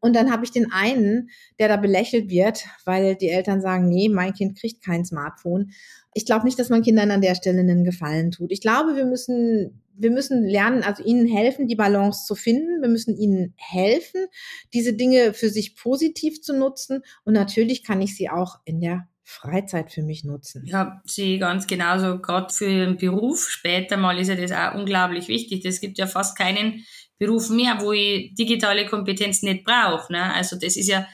Und 0.00 0.14
dann 0.14 0.30
habe 0.30 0.44
ich 0.44 0.50
den 0.50 0.70
einen, 0.72 1.30
der 1.58 1.68
da 1.68 1.76
belächelt 1.76 2.30
wird, 2.30 2.64
weil 2.84 3.16
die 3.16 3.28
Eltern 3.28 3.60
sagen, 3.60 3.88
nee, 3.88 4.08
mein 4.18 4.34
Kind 4.34 4.58
kriegt 4.58 4.84
kein 4.84 5.04
Smartphone. 5.04 5.70
Ich 6.12 6.26
glaube 6.26 6.44
nicht, 6.44 6.58
dass 6.58 6.68
man 6.68 6.82
Kindern 6.82 7.12
an 7.12 7.20
der 7.20 7.36
Stelle 7.36 7.60
einen 7.60 7.84
Gefallen 7.84 8.32
tut. 8.32 8.50
Ich 8.50 8.60
glaube, 8.60 8.96
wir 8.96 9.06
müssen, 9.06 9.80
wir 9.94 10.10
müssen 10.10 10.44
lernen, 10.44 10.82
also 10.82 11.04
ihnen 11.04 11.28
helfen, 11.28 11.68
die 11.68 11.76
Balance 11.76 12.26
zu 12.26 12.34
finden. 12.34 12.82
Wir 12.82 12.88
müssen 12.88 13.16
ihnen 13.16 13.54
helfen, 13.56 14.26
diese 14.74 14.94
Dinge 14.94 15.32
für 15.34 15.50
sich 15.50 15.76
positiv 15.76 16.42
zu 16.42 16.52
nutzen. 16.52 17.02
Und 17.24 17.34
natürlich 17.34 17.84
kann 17.84 18.02
ich 18.02 18.16
sie 18.16 18.28
auch 18.28 18.56
in 18.64 18.80
der 18.80 19.08
Freizeit 19.22 19.92
für 19.92 20.02
mich 20.02 20.24
nutzen. 20.24 20.64
Ja, 20.64 21.00
sie 21.04 21.38
ganz 21.38 21.66
genauso. 21.66 22.18
Gerade 22.18 22.52
für 22.52 22.66
den 22.66 22.96
Beruf 22.96 23.48
später 23.48 23.96
mal 23.96 24.18
ist 24.18 24.28
ja 24.28 24.34
das 24.34 24.50
auch 24.50 24.74
unglaublich 24.74 25.28
wichtig. 25.28 25.64
Es 25.64 25.80
gibt 25.80 25.98
ja 25.98 26.06
fast 26.06 26.36
keinen 26.36 26.84
Beruf 27.18 27.50
mehr, 27.50 27.78
wo 27.80 27.92
ich 27.92 28.34
digitale 28.34 28.86
Kompetenz 28.86 29.42
nicht 29.42 29.64
brauche. 29.64 30.12
Ne? 30.12 30.34
Also 30.34 30.56
das 30.56 30.76
ist 30.76 30.88
ja 30.88 31.06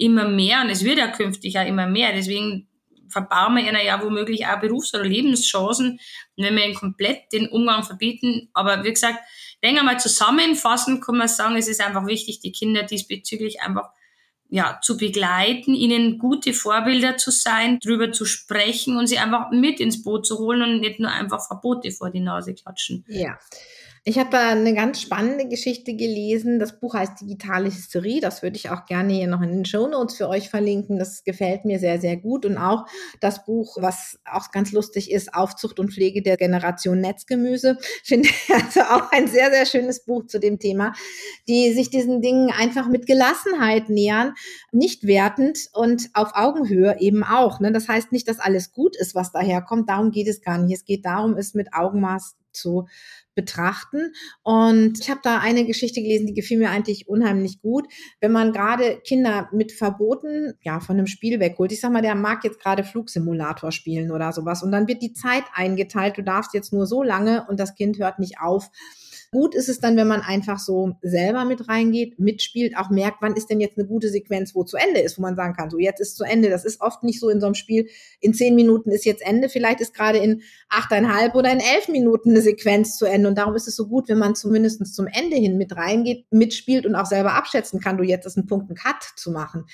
immer 0.00 0.28
mehr 0.28 0.62
und 0.62 0.70
es 0.70 0.84
wird 0.84 0.98
ja 0.98 1.08
künftig 1.08 1.58
auch 1.58 1.66
immer 1.66 1.86
mehr. 1.86 2.12
Deswegen 2.12 2.68
verbauen 3.08 3.56
wir 3.56 3.62
ihnen 3.62 3.84
ja 3.84 4.02
womöglich 4.02 4.46
auch 4.46 4.60
Berufs- 4.60 4.94
oder 4.94 5.04
Lebenschancen, 5.04 6.00
wenn 6.36 6.56
wir 6.56 6.64
ihnen 6.64 6.74
komplett 6.74 7.32
den 7.32 7.48
Umgang 7.48 7.82
verbieten. 7.84 8.48
Aber 8.54 8.82
wie 8.84 8.92
gesagt, 8.92 9.18
denke 9.62 9.82
mal, 9.82 9.98
zusammenfassend 10.00 11.04
kann 11.04 11.16
man 11.16 11.28
sagen, 11.28 11.56
es 11.56 11.68
ist 11.68 11.84
einfach 11.84 12.06
wichtig, 12.06 12.40
die 12.40 12.52
Kinder 12.52 12.82
diesbezüglich 12.82 13.60
einfach 13.60 13.90
ja, 14.48 14.80
zu 14.82 14.96
begleiten, 14.96 15.74
ihnen 15.74 16.18
gute 16.18 16.52
Vorbilder 16.52 17.16
zu 17.16 17.30
sein, 17.30 17.78
drüber 17.78 18.10
zu 18.10 18.24
sprechen 18.24 18.96
und 18.96 19.06
sie 19.06 19.18
einfach 19.18 19.50
mit 19.52 19.78
ins 19.78 20.02
Boot 20.02 20.26
zu 20.26 20.38
holen 20.38 20.62
und 20.62 20.80
nicht 20.80 20.98
nur 20.98 21.10
einfach 21.10 21.46
Verbote 21.46 21.92
vor 21.92 22.10
die 22.10 22.20
Nase 22.20 22.54
klatschen. 22.54 23.04
Ja. 23.06 23.38
Ich 24.10 24.18
habe 24.18 24.30
da 24.30 24.48
eine 24.48 24.74
ganz 24.74 25.00
spannende 25.00 25.46
Geschichte 25.46 25.94
gelesen. 25.94 26.58
Das 26.58 26.80
Buch 26.80 26.94
heißt 26.94 27.20
Digitale 27.20 27.66
Hysterie. 27.66 28.20
Das 28.20 28.42
würde 28.42 28.56
ich 28.56 28.68
auch 28.68 28.84
gerne 28.84 29.12
hier 29.12 29.28
noch 29.28 29.40
in 29.40 29.52
den 29.52 29.64
Show 29.64 29.86
Notes 29.86 30.16
für 30.16 30.28
euch 30.28 30.50
verlinken. 30.50 30.98
Das 30.98 31.22
gefällt 31.22 31.64
mir 31.64 31.78
sehr, 31.78 32.00
sehr 32.00 32.16
gut. 32.16 32.44
Und 32.44 32.58
auch 32.58 32.86
das 33.20 33.44
Buch, 33.44 33.76
was 33.80 34.18
auch 34.24 34.50
ganz 34.50 34.72
lustig 34.72 35.12
ist, 35.12 35.32
Aufzucht 35.32 35.78
und 35.78 35.92
Pflege 35.92 36.22
der 36.22 36.36
Generation 36.36 37.00
Netzgemüse, 37.00 37.78
finde 38.02 38.30
ich 38.30 38.52
also 38.52 38.80
auch 38.80 39.12
ein 39.12 39.28
sehr, 39.28 39.52
sehr 39.52 39.64
schönes 39.64 40.04
Buch 40.04 40.26
zu 40.26 40.40
dem 40.40 40.58
Thema, 40.58 40.92
die 41.46 41.72
sich 41.72 41.88
diesen 41.88 42.20
Dingen 42.20 42.50
einfach 42.50 42.88
mit 42.88 43.06
Gelassenheit 43.06 43.90
nähern, 43.90 44.34
nicht 44.72 45.06
wertend 45.06 45.68
und 45.72 46.10
auf 46.14 46.32
Augenhöhe 46.34 46.96
eben 46.98 47.22
auch. 47.22 47.60
Ne? 47.60 47.70
Das 47.70 47.86
heißt 47.86 48.10
nicht, 48.10 48.26
dass 48.26 48.40
alles 48.40 48.72
gut 48.72 48.96
ist, 48.96 49.14
was 49.14 49.30
daherkommt. 49.30 49.88
Darum 49.88 50.10
geht 50.10 50.26
es 50.26 50.42
gar 50.42 50.58
nicht. 50.58 50.76
Es 50.76 50.84
geht 50.84 51.06
darum, 51.06 51.36
es 51.36 51.54
mit 51.54 51.72
Augenmaß 51.72 52.34
zu 52.52 52.86
betrachten. 53.40 54.12
Und 54.42 55.00
ich 55.00 55.08
habe 55.08 55.20
da 55.22 55.38
eine 55.38 55.64
Geschichte 55.64 56.02
gelesen, 56.02 56.26
die 56.26 56.34
gefiel 56.34 56.58
mir 56.58 56.70
eigentlich 56.70 57.08
unheimlich 57.08 57.62
gut. 57.62 57.86
Wenn 58.20 58.32
man 58.32 58.52
gerade 58.52 59.00
Kinder 59.02 59.48
mit 59.52 59.72
Verboten 59.72 60.54
ja 60.60 60.80
von 60.80 60.98
einem 60.98 61.06
Spiel 61.06 61.40
wegholt, 61.40 61.72
ich 61.72 61.80
sag 61.80 61.90
mal, 61.90 62.02
der 62.02 62.14
mag 62.14 62.44
jetzt 62.44 62.60
gerade 62.60 62.84
Flugsimulator 62.84 63.72
spielen 63.72 64.10
oder 64.10 64.32
sowas 64.32 64.62
und 64.62 64.72
dann 64.72 64.88
wird 64.88 65.02
die 65.02 65.14
Zeit 65.14 65.44
eingeteilt, 65.54 66.18
du 66.18 66.22
darfst 66.22 66.52
jetzt 66.52 66.72
nur 66.72 66.86
so 66.86 67.02
lange 67.02 67.46
und 67.48 67.58
das 67.58 67.74
Kind 67.74 67.98
hört 67.98 68.18
nicht 68.18 68.40
auf 68.40 68.70
Gut 69.32 69.54
ist 69.54 69.68
es 69.68 69.78
dann, 69.78 69.96
wenn 69.96 70.08
man 70.08 70.22
einfach 70.22 70.58
so 70.58 70.96
selber 71.02 71.44
mit 71.44 71.68
reingeht, 71.68 72.18
mitspielt, 72.18 72.76
auch 72.76 72.90
merkt, 72.90 73.18
wann 73.20 73.36
ist 73.36 73.48
denn 73.48 73.60
jetzt 73.60 73.78
eine 73.78 73.86
gute 73.86 74.08
Sequenz, 74.08 74.56
wo 74.56 74.64
zu 74.64 74.76
Ende 74.76 74.98
ist, 74.98 75.18
wo 75.18 75.22
man 75.22 75.36
sagen 75.36 75.54
kann, 75.54 75.70
so 75.70 75.78
jetzt 75.78 76.00
ist 76.00 76.16
zu 76.16 76.24
Ende. 76.24 76.50
Das 76.50 76.64
ist 76.64 76.80
oft 76.80 77.04
nicht 77.04 77.20
so 77.20 77.28
in 77.28 77.40
so 77.40 77.46
einem 77.46 77.54
Spiel, 77.54 77.88
in 78.18 78.34
zehn 78.34 78.56
Minuten 78.56 78.90
ist 78.90 79.04
jetzt 79.04 79.22
Ende, 79.22 79.48
vielleicht 79.48 79.80
ist 79.80 79.94
gerade 79.94 80.18
in 80.18 80.42
achteinhalb 80.68 81.36
oder 81.36 81.52
in 81.52 81.60
elf 81.60 81.86
Minuten 81.86 82.30
eine 82.30 82.40
Sequenz 82.40 82.96
zu 82.96 83.06
Ende. 83.06 83.28
Und 83.28 83.38
darum 83.38 83.54
ist 83.54 83.68
es 83.68 83.76
so 83.76 83.86
gut, 83.86 84.08
wenn 84.08 84.18
man 84.18 84.34
zumindest 84.34 84.84
zum 84.94 85.06
Ende 85.06 85.36
hin 85.36 85.56
mit 85.58 85.76
reingeht, 85.76 86.26
mitspielt 86.32 86.84
und 86.84 86.96
auch 86.96 87.06
selber 87.06 87.34
abschätzen 87.34 87.78
kann, 87.78 87.98
du 87.98 88.02
jetzt 88.02 88.26
ist 88.26 88.36
ein 88.36 88.48
Punkt, 88.48 88.68
einen 88.68 88.76
Cut 88.76 89.04
zu 89.14 89.30
machen. 89.30 89.66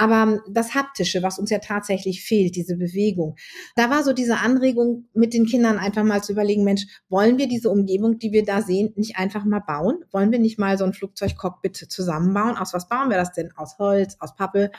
Aber 0.00 0.40
das 0.48 0.76
Haptische, 0.76 1.24
was 1.24 1.40
uns 1.40 1.50
ja 1.50 1.58
tatsächlich 1.58 2.22
fehlt, 2.22 2.54
diese 2.54 2.76
Bewegung, 2.76 3.34
da 3.74 3.90
war 3.90 4.04
so 4.04 4.12
diese 4.12 4.38
Anregung 4.38 5.08
mit 5.12 5.34
den 5.34 5.44
Kindern 5.44 5.76
einfach 5.76 6.04
mal 6.04 6.22
zu 6.22 6.32
überlegen, 6.32 6.62
Mensch, 6.62 6.86
wollen 7.08 7.36
wir 7.36 7.48
diese 7.48 7.68
Umgebung, 7.68 8.20
die 8.20 8.30
wir 8.30 8.44
da 8.44 8.62
sehen, 8.62 8.92
nicht 8.94 9.16
einfach 9.16 9.44
mal 9.44 9.58
bauen? 9.58 10.04
Wollen 10.12 10.30
wir 10.30 10.38
nicht 10.38 10.56
mal 10.56 10.78
so 10.78 10.84
ein 10.84 10.92
Flugzeugcockpit 10.92 11.76
zusammenbauen? 11.76 12.56
Aus 12.56 12.74
was 12.74 12.88
bauen 12.88 13.10
wir 13.10 13.16
das 13.16 13.32
denn? 13.32 13.50
Aus 13.56 13.76
Holz, 13.78 14.16
aus 14.20 14.36
Pappe? 14.36 14.70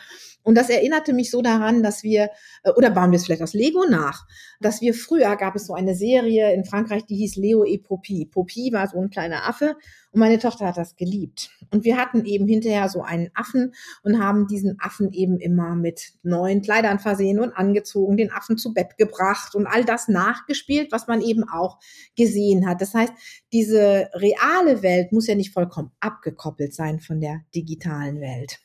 Und 0.41 0.55
das 0.55 0.69
erinnerte 0.69 1.11
mich 1.11 1.31
so 1.31 1.41
daran, 1.41 1.83
dass 1.83 2.01
wir, 2.03 2.29
äh, 2.63 2.71
oder 2.71 2.89
bauen 2.89 3.11
wir 3.11 3.17
es 3.17 3.25
vielleicht 3.25 3.41
aus 3.41 3.53
Lego 3.53 3.83
nach, 3.89 4.25
dass 4.61 4.79
wir 4.79 4.93
früher 4.93 5.35
gab 5.35 5.55
es 5.55 5.67
so 5.67 5.73
eine 5.73 5.95
Serie 5.95 6.53
in 6.53 6.63
Frankreich, 6.63 7.05
die 7.05 7.17
hieß 7.17 7.35
Leo 7.35 7.65
et 7.65 7.83
Poppy. 7.83 8.25
Poppy 8.25 8.71
war 8.71 8.87
so 8.87 9.01
ein 9.01 9.09
kleiner 9.09 9.47
Affe 9.47 9.75
und 10.11 10.19
meine 10.19 10.39
Tochter 10.39 10.67
hat 10.67 10.77
das 10.77 10.95
geliebt. 10.95 11.51
Und 11.71 11.83
wir 11.83 11.97
hatten 11.97 12.25
eben 12.25 12.47
hinterher 12.47 12.89
so 12.89 13.03
einen 13.03 13.29
Affen 13.33 13.73
und 14.03 14.23
haben 14.23 14.47
diesen 14.47 14.79
Affen 14.79 15.08
eben 15.13 15.39
immer 15.39 15.75
mit 15.75 16.13
neuen 16.23 16.61
Kleidern 16.61 16.99
versehen 16.99 17.39
und 17.39 17.53
angezogen, 17.53 18.17
den 18.17 18.31
Affen 18.31 18.57
zu 18.57 18.73
Bett 18.73 18.97
gebracht 18.97 19.55
und 19.55 19.67
all 19.67 19.85
das 19.85 20.07
nachgespielt, 20.07 20.91
was 20.91 21.07
man 21.07 21.21
eben 21.21 21.43
auch 21.47 21.79
gesehen 22.15 22.67
hat. 22.67 22.81
Das 22.81 22.93
heißt, 22.93 23.13
diese 23.53 24.09
reale 24.13 24.81
Welt 24.81 25.11
muss 25.11 25.27
ja 25.27 25.35
nicht 25.35 25.53
vollkommen 25.53 25.91
abgekoppelt 25.99 26.73
sein 26.73 26.99
von 26.99 27.19
der 27.19 27.41
digitalen 27.55 28.21
Welt. 28.21 28.59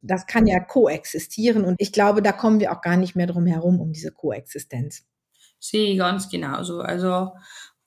Das 0.00 0.26
kann 0.26 0.46
ja 0.46 0.60
koexistieren 0.60 1.64
und 1.64 1.76
ich 1.78 1.92
glaube, 1.92 2.20
da 2.20 2.32
kommen 2.32 2.60
wir 2.60 2.72
auch 2.72 2.82
gar 2.82 2.96
nicht 2.96 3.16
mehr 3.16 3.26
drum 3.26 3.46
herum 3.46 3.80
um 3.80 3.92
diese 3.92 4.12
Koexistenz. 4.12 5.04
Sehe 5.58 5.96
ganz 5.96 6.28
genauso. 6.28 6.80
Also 6.80 7.32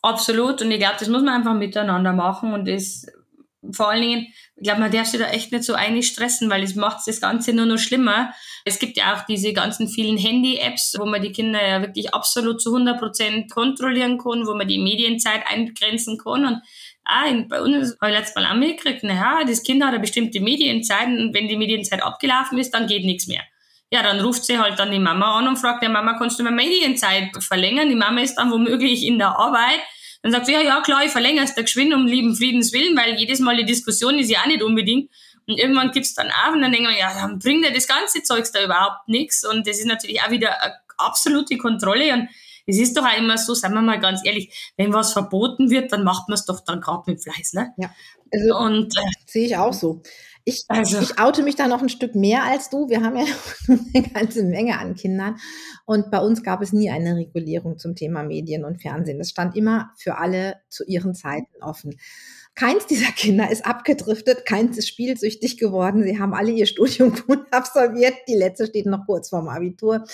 absolut. 0.02 0.64
Und 0.64 0.72
ich 0.72 0.80
glaube, 0.80 0.96
das 1.00 1.10
muss 1.10 1.22
man 1.22 1.36
einfach 1.36 1.54
miteinander 1.54 2.14
machen 2.14 2.54
und 2.54 2.68
das 2.68 3.06
vor 3.72 3.90
allen 3.90 4.02
Dingen, 4.02 4.28
ich 4.56 4.64
glaube, 4.64 4.82
man 4.82 4.92
darf 4.92 5.08
sich 5.08 5.20
da 5.20 5.30
echt 5.30 5.52
nicht 5.52 5.64
so 5.64 5.74
einig 5.74 6.08
stressen, 6.08 6.50
weil 6.50 6.64
es 6.64 6.76
macht 6.76 7.08
das 7.08 7.20
Ganze 7.20 7.54
nur 7.54 7.66
noch 7.66 7.80
schlimmer. 7.80 8.34
Es 8.66 8.80
gibt 8.80 8.98
ja 8.98 9.16
auch 9.16 9.26
diese 9.26 9.52
ganzen 9.54 9.88
vielen 9.88 10.18
Handy-Apps, 10.18 10.96
wo 11.00 11.06
man 11.06 11.22
die 11.22 11.32
Kinder 11.32 11.66
ja 11.66 11.82
wirklich 11.82 12.14
absolut 12.14 12.62
zu 12.62 12.70
100 12.70 13.00
Prozent 13.00 13.52
kontrollieren 13.52 14.18
kann, 14.18 14.46
wo 14.46 14.54
man 14.54 14.68
die 14.68 14.78
Medienzeit 14.78 15.42
eingrenzen 15.48 16.18
kann 16.18 16.46
und 16.46 16.62
ah, 17.08 17.32
bei 17.48 17.62
uns 17.62 17.98
habe 18.02 18.12
ich 18.12 18.18
letztes 18.18 18.36
Mal 18.36 18.46
auch 18.46 18.56
mitgekriegt, 18.56 19.04
naja, 19.04 19.44
das 19.46 19.64
Kind 19.64 19.84
hat 19.84 19.90
eine 19.90 20.00
bestimmte 20.00 20.40
Medienzeit 20.40 21.08
und 21.08 21.34
wenn 21.34 21.48
die 21.48 21.58
Medienzeit 21.58 22.04
abgelaufen 22.04 22.58
ist, 22.58 22.74
dann 22.74 22.88
geht 22.88 23.06
nichts 23.06 23.28
mehr. 23.28 23.42
Ja, 23.90 24.04
dann 24.04 24.20
ruft 24.20 24.44
sie 24.44 24.60
halt 24.60 24.78
dann 24.80 24.92
die 24.92 25.00
Mama 25.00 25.38
an 25.38 25.48
und 25.48 25.58
fragt, 25.58 25.82
ja 25.82 25.90
Mama, 25.90 26.18
kannst 26.18 26.38
du 26.38 26.44
mir 26.44 26.52
Medienzeit 26.52 27.32
verlängern? 27.42 27.88
Die 27.88 27.96
Mama 27.96 28.22
ist 28.22 28.36
dann 28.36 28.52
womöglich 28.52 29.06
in 29.06 29.18
der 29.18 29.30
Arbeit. 29.40 29.80
Dann 30.22 30.32
sagt 30.32 30.48
sie, 30.48 30.54
ja, 30.54 30.62
ja, 30.62 30.82
klar, 30.82 31.06
ich 31.06 31.12
verlängere 31.12 31.46
es 31.46 31.56
da 31.56 31.62
geschwind 31.62 31.94
um 31.94 32.06
lieben 32.06 32.36
Friedens 32.36 32.74
Willen, 32.74 32.98
weil 32.98 33.16
jedes 33.16 33.40
Mal 33.40 33.58
die 33.58 33.66
Diskussion 33.66 34.18
ist 34.20 34.30
ja 34.30 34.42
auch 34.42 34.48
nicht 34.48 34.64
unbedingt. 34.64 35.10
Und 35.48 35.58
irgendwann 35.58 35.92
gibt's 35.92 36.14
dann 36.14 36.30
auch 36.30 36.54
und 36.54 36.62
dann 36.62 36.72
denken 36.72 36.90
wir, 36.90 36.98
ja, 36.98 37.14
dann 37.14 37.40
bringt 37.40 37.64
ja 37.64 37.72
das 37.72 37.88
ganze 37.88 38.22
Zeugs 38.24 38.52
da 38.52 38.64
überhaupt 38.64 39.08
nichts. 39.08 39.46
Und 39.46 39.66
das 39.66 39.80
ist 39.80 39.86
natürlich 39.86 40.22
auch 40.22 40.30
wieder 40.30 40.62
eine 40.62 40.76
absolute 40.98 41.58
Kontrolle. 41.58 42.14
Und 42.14 42.30
es 42.66 42.78
ist 42.78 42.98
doch 42.98 43.06
auch 43.06 43.18
immer 43.18 43.38
so, 43.38 43.54
sagen 43.54 43.74
wir 43.76 43.82
mal 43.82 44.00
ganz 44.00 44.22
ehrlich, 44.26 44.74
wenn 44.76 44.92
was 44.92 45.14
verboten 45.14 45.70
wird, 45.70 45.94
dann 45.94 46.04
macht 46.04 46.28
man 46.28 46.36
es 46.36 46.46
doch 46.46 46.60
dann 46.60 46.82
gerade 46.82 47.04
mit 47.08 47.24
Fleiß, 47.24 47.54
ne? 47.54 47.74
Ja. 47.78 47.90
Also, 48.34 48.58
und 48.58 48.98
äh, 48.98 49.02
sehe 49.26 49.46
ich 49.46 49.56
auch 49.56 49.72
so. 49.72 50.02
Ich, 50.50 50.64
also. 50.70 51.02
ich 51.02 51.20
oute 51.20 51.44
mich 51.44 51.58
da 51.58 51.68
noch 51.68 51.82
ein 51.82 51.90
Stück 51.90 52.16
mehr 52.16 52.46
als 52.46 52.70
du. 52.70 52.88
Wir 52.88 53.02
haben 53.02 53.18
ja 53.18 53.26
eine 53.68 54.08
ganze 54.08 54.44
Menge 54.44 54.80
an 54.80 54.96
Kindern. 54.96 55.36
Und 55.86 56.10
bei 56.10 56.20
uns 56.20 56.42
gab 56.42 56.62
es 56.62 56.72
nie 56.72 56.90
eine 56.90 57.18
Regulierung 57.18 57.78
zum 57.78 57.96
Thema 57.96 58.24
Medien 58.24 58.64
und 58.64 58.82
Fernsehen. 58.82 59.18
Das 59.18 59.30
stand 59.30 59.58
immer 59.58 59.92
für 59.98 60.18
alle 60.18 60.56
zu 60.70 60.86
ihren 60.86 61.16
Zeiten 61.16 61.62
offen. 61.62 62.00
Keins 62.56 62.88
dieser 62.88 63.12
Kinder 63.12 63.52
ist 63.52 63.66
abgedriftet, 63.66 64.46
keins 64.46 64.78
ist 64.78 64.88
spielsüchtig 64.88 65.58
geworden. 65.58 66.04
Sie 66.04 66.18
haben 66.18 66.34
alle 66.34 66.52
ihr 66.52 66.66
Studium 66.66 67.14
gut 67.28 67.46
absolviert. 67.52 68.16
Die 68.30 68.36
letzte 68.36 68.68
steht 68.68 68.86
noch 68.86 69.06
kurz 69.06 69.28
vorm 69.28 69.50
Abitur. 69.50 70.06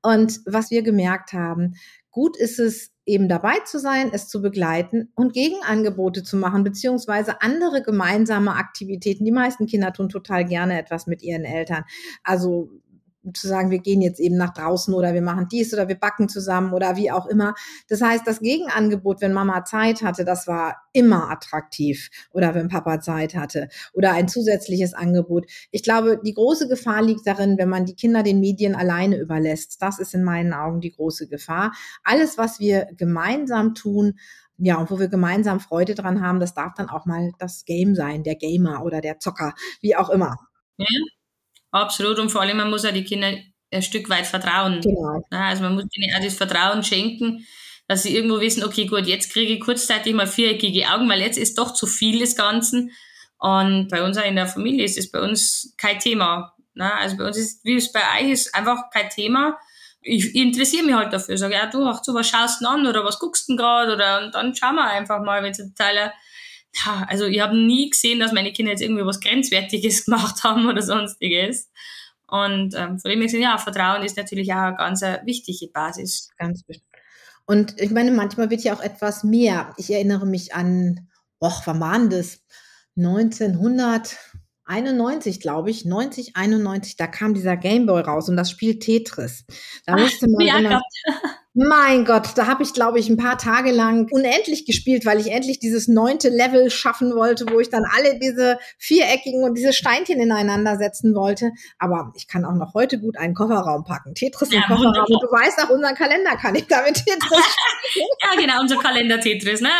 Und 0.00 0.40
was 0.46 0.70
wir 0.70 0.80
gemerkt 0.80 1.34
haben, 1.34 1.74
gut 2.10 2.38
ist 2.38 2.58
es, 2.58 2.93
eben 3.06 3.28
dabei 3.28 3.58
zu 3.64 3.78
sein, 3.78 4.10
es 4.12 4.28
zu 4.28 4.40
begleiten 4.40 5.10
und 5.14 5.32
Gegenangebote 5.32 6.22
zu 6.22 6.36
machen, 6.36 6.64
beziehungsweise 6.64 7.42
andere 7.42 7.82
gemeinsame 7.82 8.54
Aktivitäten. 8.54 9.24
Die 9.24 9.32
meisten 9.32 9.66
Kinder 9.66 9.92
tun 9.92 10.08
total 10.08 10.44
gerne 10.44 10.78
etwas 10.78 11.06
mit 11.06 11.22
ihren 11.22 11.44
Eltern. 11.44 11.84
Also 12.22 12.70
zu 13.32 13.48
sagen, 13.48 13.70
wir 13.70 13.78
gehen 13.78 14.02
jetzt 14.02 14.20
eben 14.20 14.36
nach 14.36 14.52
draußen 14.52 14.92
oder 14.92 15.14
wir 15.14 15.22
machen 15.22 15.48
dies 15.50 15.72
oder 15.72 15.88
wir 15.88 15.98
backen 15.98 16.28
zusammen 16.28 16.72
oder 16.72 16.96
wie 16.96 17.10
auch 17.10 17.26
immer. 17.26 17.54
Das 17.88 18.02
heißt, 18.02 18.26
das 18.26 18.40
Gegenangebot, 18.40 19.20
wenn 19.20 19.32
Mama 19.32 19.64
Zeit 19.64 20.02
hatte, 20.02 20.24
das 20.24 20.46
war 20.46 20.76
immer 20.92 21.30
attraktiv 21.30 22.10
oder 22.32 22.54
wenn 22.54 22.68
Papa 22.68 23.00
Zeit 23.00 23.34
hatte 23.34 23.68
oder 23.92 24.12
ein 24.12 24.28
zusätzliches 24.28 24.94
Angebot. 24.94 25.46
Ich 25.70 25.82
glaube, 25.82 26.20
die 26.24 26.34
große 26.34 26.68
Gefahr 26.68 27.02
liegt 27.02 27.26
darin, 27.26 27.58
wenn 27.58 27.68
man 27.68 27.86
die 27.86 27.94
Kinder 27.94 28.22
den 28.22 28.40
Medien 28.40 28.74
alleine 28.74 29.18
überlässt. 29.18 29.80
Das 29.80 29.98
ist 29.98 30.14
in 30.14 30.22
meinen 30.22 30.52
Augen 30.52 30.80
die 30.80 30.92
große 30.92 31.28
Gefahr. 31.28 31.72
Alles, 32.02 32.38
was 32.38 32.60
wir 32.60 32.88
gemeinsam 32.96 33.74
tun, 33.74 34.18
ja, 34.58 34.76
und 34.76 34.90
wo 34.90 34.98
wir 35.00 35.08
gemeinsam 35.08 35.58
Freude 35.60 35.94
dran 35.94 36.20
haben, 36.20 36.38
das 36.38 36.54
darf 36.54 36.74
dann 36.74 36.88
auch 36.88 37.06
mal 37.06 37.32
das 37.38 37.64
Game 37.64 37.94
sein, 37.94 38.22
der 38.22 38.36
Gamer 38.36 38.84
oder 38.84 39.00
der 39.00 39.18
Zocker, 39.18 39.52
wie 39.80 39.96
auch 39.96 40.10
immer. 40.10 40.36
Ja, 40.76 40.86
Absolut. 41.74 42.20
Und 42.20 42.30
vor 42.30 42.40
allem, 42.40 42.56
man 42.56 42.70
muss 42.70 42.84
ja 42.84 42.92
die 42.92 43.02
Kinder 43.02 43.32
ein 43.72 43.82
Stück 43.82 44.08
weit 44.08 44.26
vertrauen. 44.26 44.80
Genau. 44.80 45.24
Also 45.30 45.64
man 45.64 45.74
muss 45.74 45.86
ihnen 45.92 46.14
auch 46.16 46.22
das 46.22 46.34
Vertrauen 46.34 46.84
schenken, 46.84 47.44
dass 47.88 48.04
sie 48.04 48.14
irgendwo 48.14 48.40
wissen, 48.40 48.62
okay, 48.62 48.86
gut, 48.86 49.06
jetzt 49.06 49.32
kriege 49.32 49.54
ich 49.54 49.60
kurzzeitig 49.60 50.14
mal 50.14 50.28
viereckige 50.28 50.88
Augen, 50.88 51.08
weil 51.08 51.20
jetzt 51.20 51.36
ist 51.36 51.58
doch 51.58 51.74
zu 51.74 51.88
viel 51.88 52.20
des 52.20 52.36
Ganzen. 52.36 52.92
Und 53.38 53.88
bei 53.88 54.04
uns 54.04 54.16
auch 54.16 54.24
in 54.24 54.36
der 54.36 54.46
Familie 54.46 54.84
ist 54.84 54.96
es 54.96 55.10
bei 55.10 55.20
uns 55.20 55.74
kein 55.76 55.98
Thema. 55.98 56.54
Also 56.78 57.16
bei 57.16 57.26
uns 57.26 57.36
ist, 57.36 57.64
wie 57.64 57.74
es 57.74 57.90
bei 57.90 58.02
euch 58.20 58.30
ist, 58.30 58.54
einfach 58.54 58.90
kein 58.92 59.10
Thema. 59.10 59.58
Ich, 60.00 60.26
ich 60.26 60.34
interessiere 60.36 60.84
mich 60.84 60.94
halt 60.94 61.12
dafür. 61.12 61.36
Sage, 61.36 61.54
ja, 61.54 61.66
du, 61.66 61.84
ach 61.86 62.02
du, 62.02 62.14
was 62.14 62.28
schaust 62.28 62.62
du 62.62 62.68
an 62.68 62.86
oder 62.86 63.04
was 63.04 63.18
guckst 63.18 63.48
du 63.48 63.56
gerade? 63.56 63.94
Oder 63.94 64.24
und 64.24 64.34
dann 64.36 64.54
schauen 64.54 64.76
wir 64.76 64.84
einfach 64.84 65.20
mal, 65.24 65.42
wenn 65.42 65.50
es 65.50 65.58
total 65.58 65.96
ja, 65.96 66.12
also 67.08 67.26
ich 67.26 67.40
habe 67.40 67.56
nie 67.56 67.90
gesehen, 67.90 68.20
dass 68.20 68.32
meine 68.32 68.52
Kinder 68.52 68.72
jetzt 68.72 68.82
irgendwie 68.82 69.06
was 69.06 69.20
Grenzwertiges 69.20 70.04
gemacht 70.06 70.44
haben 70.44 70.68
oder 70.68 70.82
sonstiges. 70.82 71.70
Und 72.26 72.74
ähm, 72.74 72.98
von 72.98 73.10
dem 73.10 73.20
her 73.20 73.26
gesehen, 73.26 73.42
ja, 73.42 73.58
Vertrauen 73.58 74.02
ist 74.02 74.16
natürlich 74.16 74.52
auch 74.52 74.58
eine 74.58 74.76
ganz 74.76 75.02
eine 75.02 75.22
wichtige 75.24 75.68
Basis. 75.68 76.30
Ganz 76.38 76.62
bestimmt. 76.62 76.88
Und 77.46 77.78
ich 77.80 77.90
meine, 77.90 78.10
manchmal 78.10 78.50
wird 78.50 78.62
ja 78.62 78.74
auch 78.74 78.80
etwas 78.80 79.22
mehr. 79.22 79.74
Ich 79.76 79.92
erinnere 79.92 80.26
mich 80.26 80.54
an, 80.54 81.08
och, 81.40 81.62
wann 81.66 81.80
war 81.80 81.98
das? 82.08 82.40
1991, 82.96 85.40
glaube 85.40 85.70
ich, 85.70 85.84
90, 85.84 86.36
91, 86.36 86.96
da 86.96 87.06
kam 87.06 87.34
dieser 87.34 87.56
Gameboy 87.56 88.02
raus 88.02 88.28
und 88.28 88.36
das 88.36 88.50
Spiel 88.50 88.78
Tetris. 88.78 89.44
Da 89.84 89.96
musste 89.96 90.28
man, 90.28 90.46
ja, 90.46 90.80
Mein 91.56 92.04
Gott, 92.04 92.30
da 92.34 92.48
habe 92.48 92.64
ich, 92.64 92.72
glaube 92.72 92.98
ich, 92.98 93.08
ein 93.08 93.16
paar 93.16 93.38
Tage 93.38 93.70
lang 93.70 94.08
unendlich 94.10 94.66
gespielt, 94.66 95.06
weil 95.06 95.20
ich 95.20 95.30
endlich 95.30 95.60
dieses 95.60 95.86
neunte 95.86 96.28
Level 96.28 96.68
schaffen 96.68 97.14
wollte, 97.14 97.46
wo 97.48 97.60
ich 97.60 97.70
dann 97.70 97.84
alle 97.94 98.18
diese 98.18 98.58
viereckigen 98.76 99.44
und 99.44 99.54
diese 99.56 99.72
Steinchen 99.72 100.18
ineinander 100.18 100.76
setzen 100.76 101.14
wollte. 101.14 101.52
Aber 101.78 102.12
ich 102.16 102.26
kann 102.26 102.44
auch 102.44 102.56
noch 102.56 102.74
heute 102.74 102.98
gut 102.98 103.16
einen 103.16 103.34
Kofferraum 103.34 103.84
packen. 103.84 104.14
Tetris 104.14 104.48
im 104.48 104.56
ja, 104.56 104.66
Kofferraum. 104.66 104.86
Wunderbar. 104.86 105.10
Und 105.10 105.22
du 105.22 105.26
weißt, 105.28 105.62
auch 105.62 105.70
unseren 105.70 105.94
Kalender 105.94 106.36
kann 106.36 106.56
ich 106.56 106.66
damit 106.66 106.94
Tetris 107.06 107.56
Ja, 108.20 108.34
genau, 108.36 108.60
unser 108.60 108.78
Kalender 108.78 109.20
Tetris, 109.20 109.60
ne? 109.60 109.70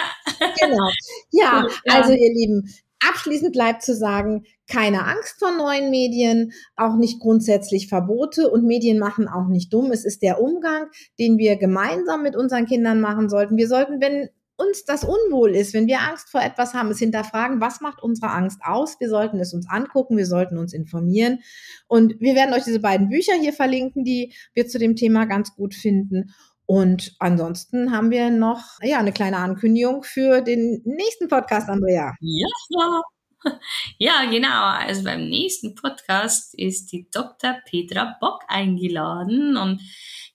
genau. 0.61 0.91
Ja, 1.33 1.67
also 1.89 2.13
ihr 2.13 2.33
Lieben, 2.35 2.73
Abschließend 3.09 3.53
bleibt 3.53 3.83
zu 3.83 3.95
sagen, 3.95 4.45
keine 4.69 5.05
Angst 5.05 5.39
vor 5.39 5.53
neuen 5.53 5.91
Medien, 5.91 6.53
auch 6.77 6.97
nicht 6.97 7.21
grundsätzlich 7.21 7.89
Verbote 7.89 8.51
und 8.51 8.65
Medien 8.65 8.99
machen 8.99 9.29
auch 9.29 9.49
nicht 9.49 9.73
dumm. 9.73 9.91
Es 9.91 10.05
ist 10.05 10.23
der 10.23 10.41
Umgang, 10.41 10.87
den 11.19 11.39
wir 11.39 11.57
gemeinsam 11.57 12.23
mit 12.23 12.37
unseren 12.37 12.67
Kindern 12.67 13.01
machen 13.01 13.29
sollten. 13.29 13.57
Wir 13.57 13.69
sollten, 13.69 14.01
wenn 14.01 14.29
uns 14.57 14.85
das 14.85 15.03
unwohl 15.03 15.55
ist, 15.57 15.75
wenn 15.75 15.87
wir 15.87 16.01
Angst 16.01 16.31
vor 16.31 16.41
etwas 16.41 16.75
haben, 16.75 16.91
es 16.91 16.99
hinterfragen, 16.99 17.61
was 17.61 17.81
macht 17.81 18.03
unsere 18.03 18.31
Angst 18.31 18.61
aus? 18.65 18.99
Wir 19.01 19.09
sollten 19.09 19.41
es 19.41 19.53
uns 19.53 19.69
angucken, 19.69 20.17
wir 20.17 20.27
sollten 20.27 20.59
uns 20.59 20.73
informieren. 20.73 21.41
Und 21.89 22.21
wir 22.21 22.35
werden 22.35 22.55
euch 22.55 22.65
diese 22.65 22.81
beiden 22.81 23.09
Bücher 23.09 23.35
hier 23.35 23.53
verlinken, 23.53 24.05
die 24.05 24.33
wir 24.55 24.69
zu 24.69 24.79
dem 24.79 24.95
Thema 24.97 25.27
ganz 25.27 25.55
gut 25.57 25.75
finden. 25.75 26.31
Und 26.67 27.15
ansonsten 27.19 27.93
haben 27.93 28.11
wir 28.11 28.31
noch 28.31 28.63
ja 28.83 28.99
eine 28.99 29.13
kleine 29.13 29.37
Ankündigung 29.37 30.03
für 30.03 30.41
den 30.41 30.81
nächsten 30.85 31.29
Podcast, 31.29 31.69
Andrea. 31.69 32.15
Ja, 32.21 33.03
ja. 33.99 34.31
Genau. 34.31 34.65
Also 34.65 35.05
beim 35.05 35.29
nächsten 35.29 35.75
Podcast 35.75 36.55
ist 36.55 36.93
die 36.93 37.09
Dr. 37.11 37.57
Petra 37.67 38.17
Bock 38.21 38.43
eingeladen. 38.49 39.57
Und 39.57 39.83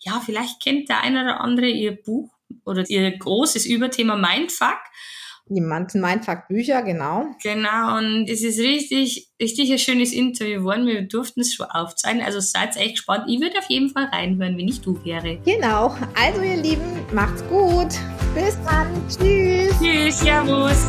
ja, 0.02 0.22
vielleicht 0.24 0.62
kennt 0.62 0.90
der 0.90 1.02
eine 1.02 1.24
oder 1.24 1.42
andere 1.42 1.68
ihr 1.68 2.02
Buch 2.02 2.32
oder 2.66 2.88
ihr 2.90 3.18
großes 3.18 3.66
Überthema 3.66 4.16
Mindfuck. 4.16 4.80
Die 5.52 5.62
manchen 5.62 6.02
Mindfuck-Bücher, 6.02 6.84
genau. 6.84 7.26
Genau, 7.42 7.98
und 7.98 8.30
es 8.30 8.44
ist 8.44 8.60
richtig, 8.60 9.32
richtig 9.42 9.72
ein 9.72 9.80
schönes 9.80 10.14
Interview 10.14 10.60
geworden. 10.60 10.86
Wir 10.86 11.02
durften 11.02 11.42
es 11.42 11.56
schon 11.56 11.66
aufzeigen, 11.66 12.22
also 12.22 12.40
seid 12.40 12.78
echt 12.78 12.98
gespannt. 12.98 13.26
Ich 13.28 13.42
würde 13.42 13.58
auf 13.58 13.68
jeden 13.68 13.90
Fall 13.90 14.06
reinhören, 14.06 14.58
wenn 14.58 14.68
ich 14.68 14.82
du 14.82 15.04
wäre. 15.04 15.40
Genau, 15.44 15.96
also 16.14 16.42
ihr 16.42 16.58
Lieben, 16.58 16.84
macht's 17.14 17.44
gut. 17.50 17.90
Bis 18.36 18.58
dann. 18.64 18.88
Tschüss. 19.10 19.74
Tschüss, 19.80 20.20
Servus. 20.20 20.86